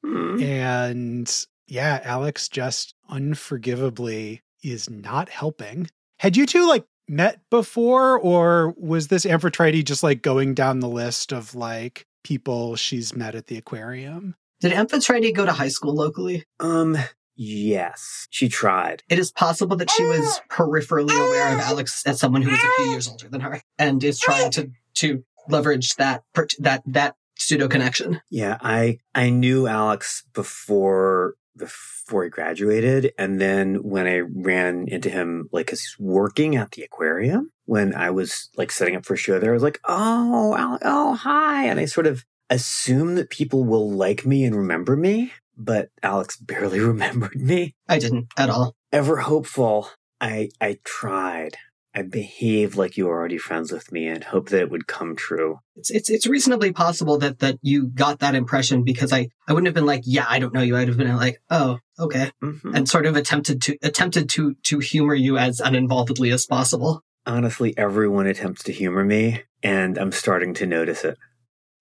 [0.04, 0.40] Hmm.
[0.40, 5.88] And yeah, Alex just unforgivably is not helping.
[6.18, 10.88] Had you two like met before, or was this Amphitrite just like going down the
[10.88, 14.34] list of like people she's met at the aquarium?
[14.60, 16.44] Did Amphitrite go to high school locally?
[16.58, 16.96] Um,
[17.36, 19.02] yes, she tried.
[19.08, 22.82] It is possible that she was peripherally aware of Alex as someone who was a
[22.82, 26.24] few years older than her and is trying to to leverage that
[26.58, 28.20] that that pseudo connection.
[28.30, 35.10] Yeah, I I knew Alex before before he graduated, and then when I ran into
[35.10, 37.50] him, like, cause he's working at the aquarium.
[37.66, 41.14] When I was like setting up for a show there, I was like, "Oh, oh,
[41.14, 45.88] hi," and I sort of assume that people will like me and remember me, but
[46.02, 47.74] Alex barely remembered me.
[47.88, 48.74] I didn't at all.
[48.92, 49.88] Ever hopeful,
[50.20, 51.56] I I tried.
[51.96, 55.14] I behaved like you were already friends with me and hoped that it would come
[55.14, 55.60] true.
[55.76, 59.68] It's it's it's reasonably possible that that you got that impression because I I wouldn't
[59.68, 60.76] have been like, yeah, I don't know you.
[60.76, 62.74] I'd have been like, oh, okay, Mhm.
[62.74, 67.02] and sort of attempted to attempted to to humor you as uninvolvedly as possible.
[67.26, 71.16] Honestly, everyone attempts to humor me, and I'm starting to notice it.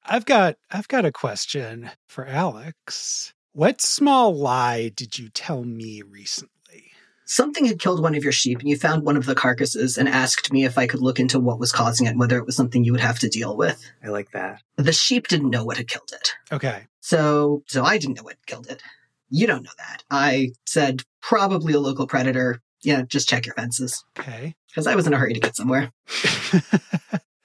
[0.06, 3.34] I've got I've got a question for Alex.
[3.54, 6.53] What small lie did you tell me recently?
[7.34, 10.08] Something had killed one of your sheep, and you found one of the carcasses and
[10.08, 12.56] asked me if I could look into what was causing it and whether it was
[12.56, 13.84] something you would have to deal with.
[14.04, 14.62] I like that.
[14.76, 16.36] The sheep didn't know what had killed it.
[16.52, 16.86] Okay.
[17.00, 18.84] So, so I didn't know what killed it.
[19.30, 20.04] You don't know that.
[20.12, 22.62] I said probably a local predator.
[22.84, 24.54] Yeah, just check your fences Okay.
[24.68, 25.92] because I was in a hurry to get somewhere.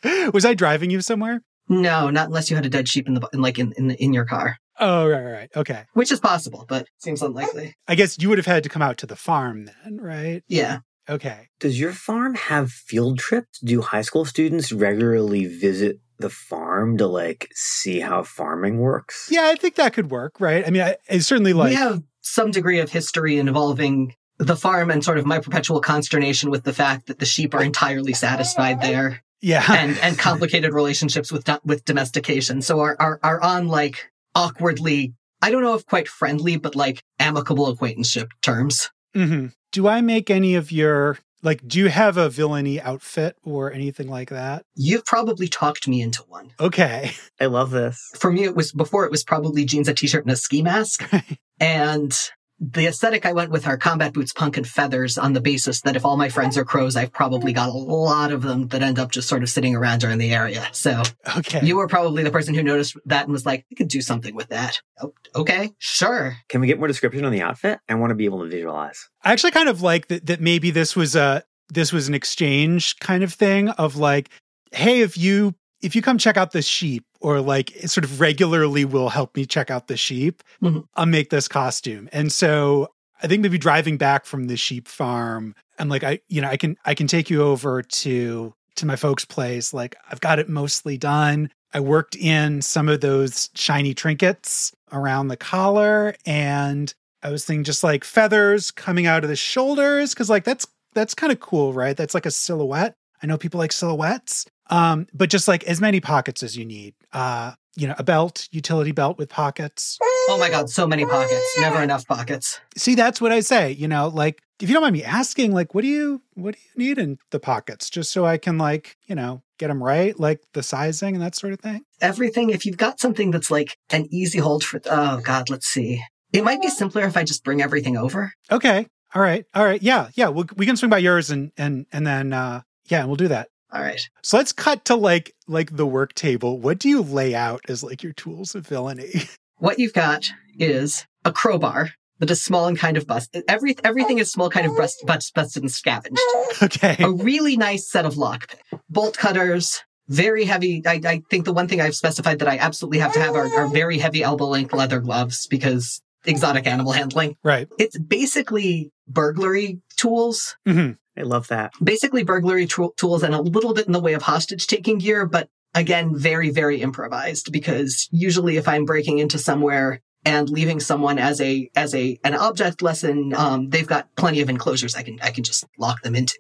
[0.35, 1.41] was I driving you somewhere?
[1.67, 4.13] No, not unless you had a dead sheep in the in, like in in, in
[4.13, 5.51] your car, Oh, right, right, right.
[5.57, 5.85] Okay.
[5.95, 7.75] which is possible, but seems unlikely.
[7.87, 10.43] I guess you would have had to come out to the farm then, right?
[10.49, 11.49] Yeah, Okay.
[11.59, 13.59] Does your farm have field trips?
[13.61, 19.29] Do high school students regularly visit the farm to like see how farming works?
[19.31, 20.67] Yeah, I think that could work, right?
[20.67, 21.71] I mean, I, I certainly like.
[21.71, 26.51] we have some degree of history involving the farm and sort of my perpetual consternation
[26.51, 29.65] with the fact that the sheep are entirely satisfied there yeah.
[29.69, 32.61] and and complicated relationships with do- with domestication.
[32.61, 35.15] So are are are on like awkwardly.
[35.43, 38.91] I don't know if quite friendly, but like amicable acquaintanceship terms.
[39.15, 41.67] hmm Do I make any of your like?
[41.67, 44.65] Do you have a villainy outfit or anything like that?
[44.75, 46.53] You've probably talked me into one.
[46.59, 47.13] Okay.
[47.41, 48.11] I love this.
[48.19, 51.09] For me, it was before it was probably jeans, a t-shirt, and a ski mask.
[51.61, 52.17] And
[52.61, 55.95] the aesthetic I went with are combat boots, punk, and feathers on the basis that
[55.95, 58.99] if all my friends are crows, I've probably got a lot of them that end
[58.99, 60.67] up just sort of sitting around or in the area.
[60.73, 61.03] So
[61.37, 61.61] Okay.
[61.65, 64.35] you were probably the person who noticed that and was like, I could do something
[64.35, 64.81] with that.
[65.01, 66.37] Oh, okay, sure.
[66.49, 67.79] Can we get more description on the outfit?
[67.89, 69.09] I want to be able to visualize.
[69.23, 72.97] I actually kind of like that, that maybe this was a this was an exchange
[72.99, 74.31] kind of thing of like,
[74.73, 78.21] hey, if you if you come check out the sheep or like it sort of
[78.21, 80.85] regularly will help me check out the sheep, Mhm.
[80.97, 82.09] I'll make this costume.
[82.13, 82.89] And so
[83.23, 86.57] I think maybe driving back from the sheep farm and like I you know I
[86.57, 89.73] can I can take you over to to my folks' place.
[89.75, 91.51] Like I've got it mostly done.
[91.75, 97.65] I worked in some of those shiny trinkets around the collar and I was thinking
[97.65, 101.73] just like feathers coming out of the shoulders because like that's that's kind of cool,
[101.73, 101.97] right?
[101.97, 102.95] That's like a silhouette.
[103.23, 106.95] I know people like silhouettes, um, but just like as many pockets as you need.
[107.13, 109.99] Uh, you know, a belt, utility belt with pockets.
[110.03, 111.59] Oh my god, so many pockets.
[111.61, 112.61] Never enough pockets.
[112.77, 113.71] See, that's what I say.
[113.71, 116.61] You know, like if you don't mind me asking, like, what do you what do
[116.61, 120.19] you need in the pockets, just so I can like you know get them right,
[120.19, 121.83] like the sizing and that sort of thing.
[122.01, 126.03] Everything, if you've got something that's like an easy hold for, oh god, let's see.
[126.33, 128.33] It might be simpler if I just bring everything over.
[128.51, 129.47] Okay, All right.
[129.55, 129.83] All right.
[129.83, 130.09] Yeah.
[130.15, 130.29] Yeah.
[130.29, 133.49] We'll, we can swing by yours and and and then uh yeah, we'll do that.
[133.73, 134.01] All right.
[134.23, 136.59] So let's cut to like like the work table.
[136.59, 139.13] What do you lay out as like your tools of villainy?
[139.61, 141.91] What you've got is a crowbar
[142.21, 143.43] that is small and kind of busted.
[143.49, 146.21] Every, everything is small, kind of bust, bust, busted and scavenged.
[146.63, 146.97] okay.
[147.01, 148.55] A really nice set of lock
[148.89, 150.83] bolt cutters, very heavy.
[150.87, 153.53] I, I think the one thing I've specified that I absolutely have to have are,
[153.59, 157.37] are very heavy elbow length leather gloves because exotic animal handling.
[157.43, 157.69] Right.
[157.79, 161.73] It's basically burglary tools hmm I love that.
[161.83, 165.27] basically burglary tool tools and a little bit in the way of hostage taking gear,
[165.27, 171.19] but again, very, very improvised because usually if I'm breaking into somewhere and leaving someone
[171.19, 175.19] as a, as a, an object lesson, um, they've got plenty of enclosures I can,
[175.23, 176.39] I can just lock them into.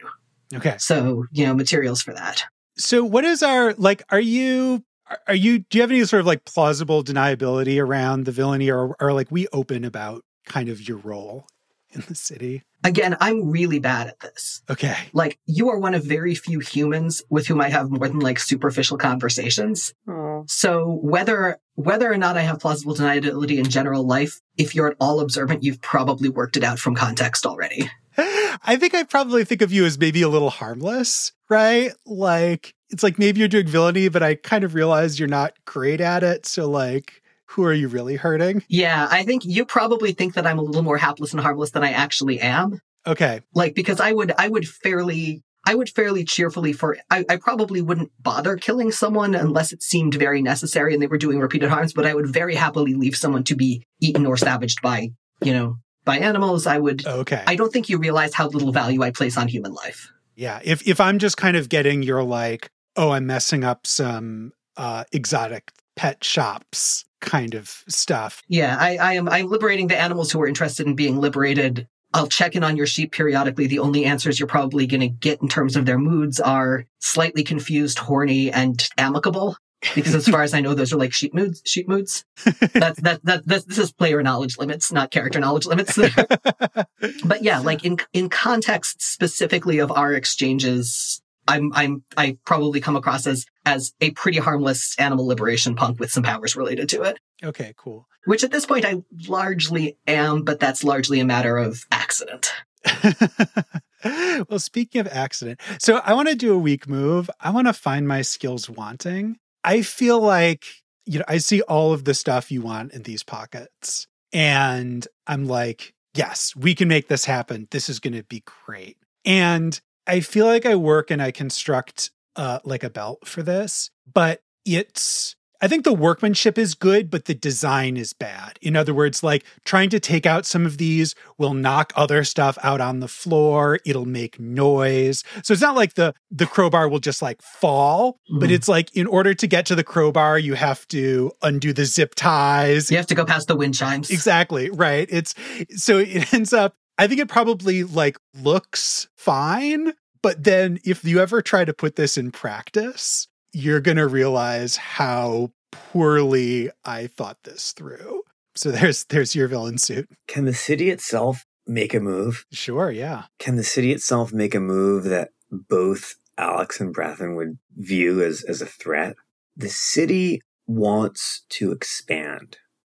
[0.54, 0.76] Okay.
[0.78, 2.44] So, you know, materials for that.
[2.76, 4.84] So what is our like are you
[5.26, 8.94] are you do you have any sort of like plausible deniability around the villainy or
[9.00, 11.46] are like we open about kind of your role
[11.90, 12.62] in the city?
[12.84, 14.62] Again, I'm really bad at this.
[14.70, 14.96] Okay.
[15.12, 18.38] Like, you are one of very few humans with whom I have more than like
[18.38, 19.94] superficial conversations.
[20.08, 20.44] Oh.
[20.46, 24.96] So whether whether or not I have plausible deniability in general life, if you're at
[25.00, 27.88] all observant, you've probably worked it out from context already.
[28.18, 31.92] I think I probably think of you as maybe a little harmless, right?
[32.04, 36.00] Like it's like maybe you're doing villainy, but I kind of realize you're not great
[36.00, 36.46] at it.
[36.46, 38.62] So like, who are you really hurting?
[38.68, 41.82] Yeah, I think you probably think that I'm a little more hapless and harmless than
[41.82, 42.80] I actually am.
[43.06, 43.40] Okay.
[43.54, 47.80] Like because I would I would fairly I would fairly cheerfully for I, I probably
[47.80, 51.92] wouldn't bother killing someone unless it seemed very necessary and they were doing repeated harms,
[51.92, 55.10] but I would very happily leave someone to be eaten or savaged by,
[55.42, 56.66] you know, by animals.
[56.66, 57.42] I would Okay.
[57.46, 60.10] I don't think you realize how little value I place on human life.
[60.36, 60.60] yeah.
[60.64, 65.04] If if I'm just kind of getting your like, oh, I'm messing up some uh
[65.12, 68.42] exotic pet shops kind of stuff.
[68.48, 69.28] Yeah, I, I am.
[69.28, 71.88] I'm liberating the animals who are interested in being liberated.
[72.14, 73.66] I'll check in on your sheep periodically.
[73.66, 77.44] The only answers you're probably going to get in terms of their moods are slightly
[77.44, 79.56] confused, horny, and amicable.
[79.94, 81.62] Because as far as I know, those are like sheep moods.
[81.64, 82.24] Sheep moods.
[82.44, 85.96] That's that that this is player knowledge limits, not character knowledge limits.
[87.24, 92.94] but yeah, like in in context specifically of our exchanges, I'm I'm I probably come
[92.94, 97.18] across as as a pretty harmless animal liberation punk with some powers related to it
[97.44, 98.06] okay, cool.
[98.24, 102.52] which at this point I largely am, but that's largely a matter of accident.
[104.48, 107.30] well, speaking of accident, so I want to do a weak move.
[107.40, 109.38] I want to find my skills wanting.
[109.64, 110.64] I feel like,
[111.04, 114.06] you know, I see all of the stuff you want in these pockets.
[114.32, 117.66] And I'm like, yes, we can make this happen.
[117.70, 118.98] This is going to be great.
[119.24, 123.90] And I feel like I work and I construct uh, like a belt for this,
[124.12, 128.60] but it's I think the workmanship is good, but the design is bad.
[128.62, 132.56] In other words, like trying to take out some of these will knock other stuff
[132.62, 133.80] out on the floor.
[133.84, 135.24] It'll make noise.
[135.42, 138.52] So it's not like the the crowbar will just like fall, but Mhm.
[138.52, 142.14] it's like in order to get to the crowbar, you have to undo the zip
[142.14, 142.88] ties.
[142.88, 144.10] You have to go past the wind chimes.
[144.10, 145.08] Exactly, right.
[145.10, 145.34] It's
[145.74, 151.20] so it ends up I think it probably like looks fine, but then if you
[151.20, 157.38] ever try to put this in practice, you're going to realize how poorly I thought
[157.44, 158.22] this through.
[158.56, 160.10] So there's there's your villain suit.
[160.26, 162.44] Can the city itself make a move?
[162.52, 163.24] Sure, yeah.
[163.38, 168.42] Can the city itself make a move that both Alex and Brethyn would view as,
[168.42, 169.14] as a threat?
[169.56, 172.58] The city wants to expand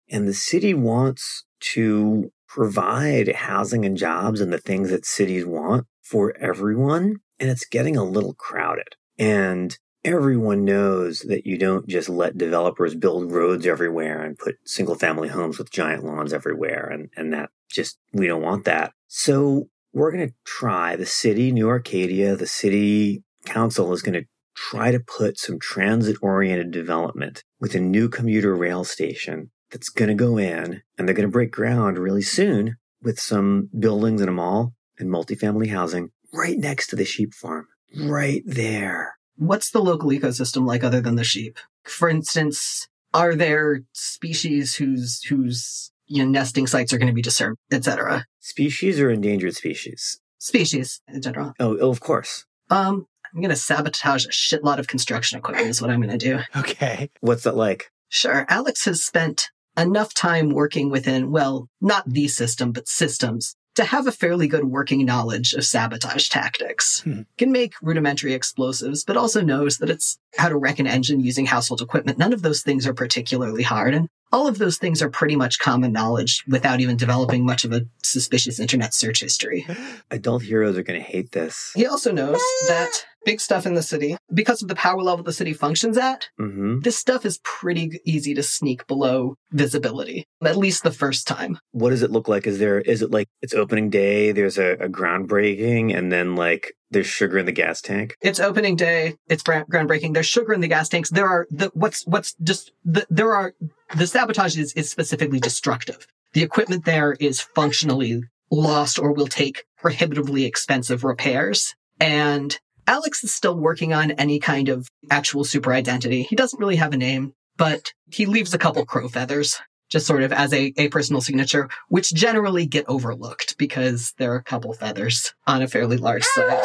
[0.09, 5.87] and the city wants to provide housing and jobs and the things that cities want
[6.03, 7.17] for everyone.
[7.39, 8.97] And it's getting a little crowded.
[9.19, 14.95] And everyone knows that you don't just let developers build roads everywhere and put single
[14.95, 16.89] family homes with giant lawns everywhere.
[16.89, 18.93] And, and that just, we don't want that.
[19.09, 24.27] So we're going to try the city, New Arcadia, the city council is going to
[24.55, 30.09] try to put some transit oriented development with a new commuter rail station that's going
[30.09, 34.31] to go in and they're going to break ground really soon with some buildings and
[34.31, 37.67] a mall and multifamily housing right next to the sheep farm.
[37.97, 39.17] Right there.
[39.37, 41.59] What's the local ecosystem like other than the sheep?
[41.85, 47.23] For instance, are there species whose whose you know, nesting sites are going to be
[47.23, 48.27] disturbed, etc.?
[48.41, 50.19] Species or endangered species?
[50.39, 51.53] Species in general.
[51.61, 52.45] Oh, oh of course.
[52.71, 55.69] Um, I'm going to sabotage a shitload of construction equipment.
[55.69, 56.41] Is what I'm going to do.
[56.57, 57.11] Okay.
[57.21, 57.91] What's that like?
[58.09, 58.47] Sure.
[58.49, 64.09] Alex has spent enough time working within, well, not the system, but systems to have
[64.09, 67.01] a fairly good working knowledge of sabotage tactics.
[67.03, 67.23] Hmm.
[67.37, 71.47] Can make rudimentary explosives, but also knows that it's how to wreck an engine using
[71.47, 72.19] household equipment.
[72.19, 73.95] None of those things are particularly hard.
[73.95, 77.73] And all of those things are pretty much common knowledge without even developing much of
[77.73, 79.65] a suspicious internet search history.
[80.11, 81.71] Adult heroes are going to hate this.
[81.77, 82.91] He also knows that
[83.29, 86.81] big stuff in the city, because of the power level the city functions at, hmm
[86.87, 91.53] this stuff is pretty easy to sneak below visibility, at least the first time.
[91.73, 92.47] What does it look like?
[92.47, 96.65] Is there, is it like it's opening day, there's a, a groundbreaking, and then like
[96.91, 98.15] there's sugar in the gas tank?
[98.29, 99.17] It's opening day.
[99.29, 100.15] It's groundbreaking.
[100.15, 101.11] There's sugar in the gas tanks.
[101.11, 103.55] There are the what's what's just the, there are
[103.97, 106.07] the sabotage is, is specifically destructive.
[106.33, 111.75] The equipment there is functionally lost or will take prohibitively expensive repairs.
[112.01, 112.59] And
[112.89, 116.23] Alex is still working on any kind of actual super identity.
[116.23, 119.61] He doesn't really have a name, but he leaves a couple crow feathers
[119.91, 124.37] just sort of as a, a personal signature, which generally get overlooked because there are
[124.37, 126.61] a couple feathers on a fairly large site.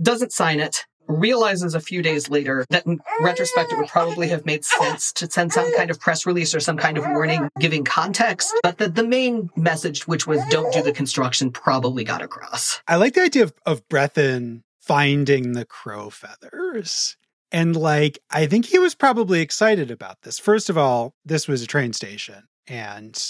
[0.00, 0.84] Doesn't sign it.
[1.06, 5.30] Realizes a few days later that in retrospect it would probably have made sense to
[5.30, 8.94] send some kind of press release or some kind of warning giving context, but that
[8.94, 12.80] the main message, which was don't do the construction, probably got across.
[12.88, 17.16] I like the idea of, of Brethyn finding the crow feathers.
[17.50, 20.38] And like, I think he was probably excited about this.
[20.38, 23.20] First of all, this was a train station and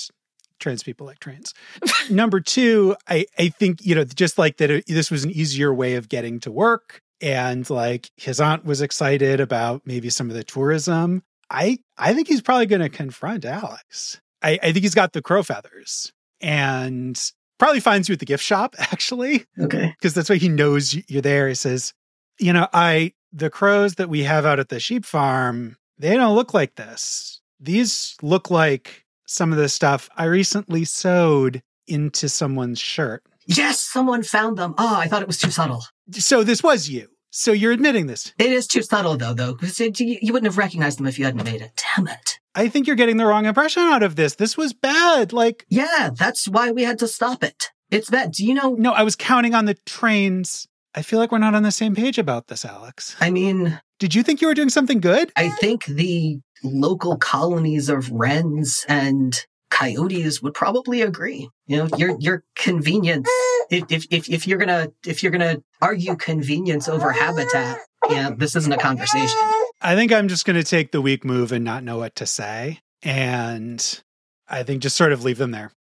[0.58, 1.52] trans people like trains.
[2.10, 5.72] Number two, I, I think, you know, just like that, it, this was an easier
[5.72, 7.00] way of getting to work.
[7.20, 11.22] And like his aunt was excited about maybe some of the tourism.
[11.50, 14.20] I, I think he's probably going to confront Alex.
[14.42, 17.20] I, I think he's got the crow feathers and
[17.64, 19.94] probably finds you at the gift shop, actually Okay.
[19.98, 21.48] because that's why he knows you're there.
[21.48, 21.92] He says,
[22.38, 26.34] "You know, I the crows that we have out at the sheep farm, they don't
[26.36, 27.40] look like this.
[27.60, 33.22] These look like some of the stuff I recently sewed into someone's shirt.
[33.46, 34.74] Yes, someone found them.
[34.78, 35.82] Oh, I thought it was too subtle.
[36.12, 37.08] So this was you.
[37.36, 38.32] So you're admitting this.
[38.38, 39.90] It is too subtle, though, though, because you,
[40.22, 41.82] you wouldn't have recognized them if you hadn't made it.
[41.96, 42.38] Damn it.
[42.54, 44.36] I think you're getting the wrong impression out of this.
[44.36, 45.32] This was bad.
[45.32, 47.70] Like, Yeah, that's why we had to stop it.
[47.90, 48.30] It's bad.
[48.30, 48.74] Do you know?
[48.74, 50.68] no, I was counting on the trains.
[50.94, 53.16] I feel like we're not on the same page about this, Alex.
[53.20, 55.32] I mean, Did you think you were doing something good?
[55.34, 59.44] I think the local colonies of wrens and
[59.74, 61.50] coyotes would probably agree.
[61.66, 63.28] You know, your your convenience.
[63.70, 68.54] If if if, if you're gonna if you're gonna argue convenience over habitat, yeah, this
[68.56, 69.40] isn't a conversation.
[69.80, 72.26] I think I'm just going to take the weak move and not know what to
[72.26, 72.80] say.
[73.02, 74.02] And
[74.48, 75.72] I think just sort of leave them there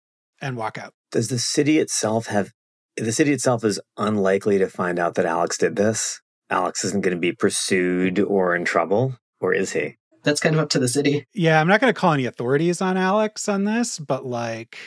[0.42, 0.92] and walk out.
[1.10, 2.50] Does the city itself have,
[2.98, 6.20] the city itself is unlikely to find out that Alex did this?
[6.50, 9.96] Alex isn't going to be pursued or in trouble, or is he?
[10.24, 11.26] That's kind of up to the city.
[11.32, 14.78] Yeah, I'm not going to call any authorities on Alex on this, but like,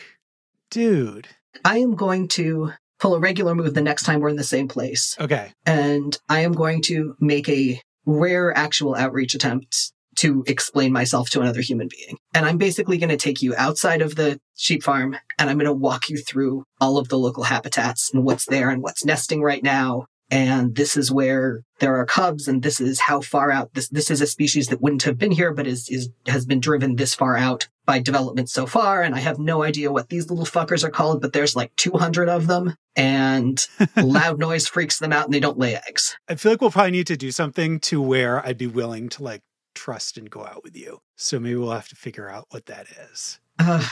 [0.70, 1.28] dude.
[1.64, 4.68] I am going to pull a regular move the next time we're in the same
[4.68, 5.16] place.
[5.20, 5.52] Okay.
[5.66, 11.42] and I am going to make a rare actual outreach attempt to explain myself to
[11.42, 12.18] another human being.
[12.34, 15.68] And I'm basically going to take you outside of the sheep farm and I'm going
[15.68, 19.44] to walk you through all of the local habitats and what's there and what's nesting
[19.44, 20.08] right now.
[20.30, 24.12] And this is where there are cubs and this is how far out this, this
[24.12, 27.16] is a species that wouldn't have been here, but is, is, has been driven this
[27.16, 29.02] far out by development so far.
[29.02, 32.28] And I have no idea what these little fuckers are called, but there's like 200
[32.28, 33.66] of them and
[33.96, 36.18] loud noise freaks them out and they don't lay eggs.
[36.28, 39.24] I feel like we'll probably need to do something to where I'd be willing to
[39.24, 39.44] like
[39.76, 41.00] trust and go out with you.
[41.16, 43.40] So maybe we'll have to figure out what that is.
[43.60, 43.86] Ugh.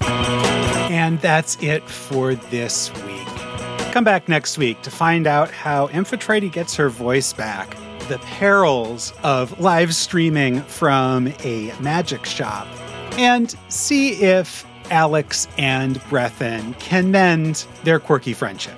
[0.00, 3.63] And that's it for this week.
[3.94, 7.76] Come back next week to find out how Amphitrite gets her voice back,
[8.08, 12.66] the perils of live streaming from a magic shop,
[13.16, 18.76] and see if Alex and Brethyn can mend their quirky friendship.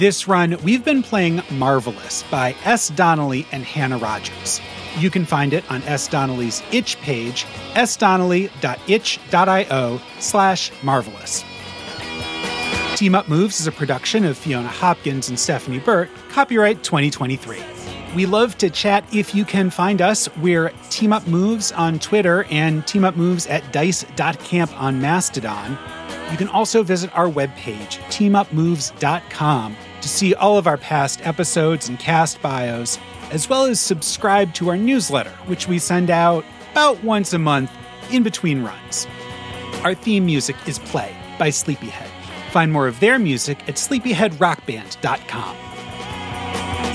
[0.00, 2.88] This run, we've been playing Marvelous by S.
[2.88, 4.60] Donnelly and Hannah Rogers.
[4.98, 6.08] You can find it on S.
[6.08, 7.44] Donnelly's itch page,
[7.74, 11.44] sdonnelly.itch.io slash marvelous.
[12.96, 17.62] Team Up Moves is a production of Fiona Hopkins and Stephanie Burt, copyright 2023.
[18.16, 20.28] We love to chat if you can find us.
[20.38, 25.78] We're Team Up Moves on Twitter and Team Up Moves at dice.camp on Mastodon.
[26.30, 31.98] You can also visit our webpage, teamupmoves.com, to see all of our past episodes and
[31.98, 32.98] cast bios,
[33.30, 37.70] as well as subscribe to our newsletter, which we send out about once a month
[38.10, 39.06] in between runs.
[39.84, 42.10] Our theme music is Play by Sleepyhead.
[42.50, 45.56] Find more of their music at sleepyheadrockband.com.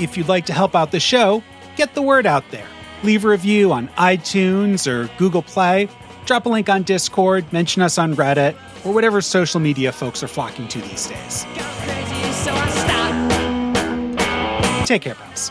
[0.02, 1.42] If you'd like to help out the show,
[1.76, 2.66] get the word out there.
[3.02, 5.88] Leave a review on iTunes or Google Play,
[6.26, 10.28] drop a link on Discord, mention us on Reddit, or whatever social media folks are
[10.28, 11.44] flocking to these days.
[14.86, 15.50] Take care, pals.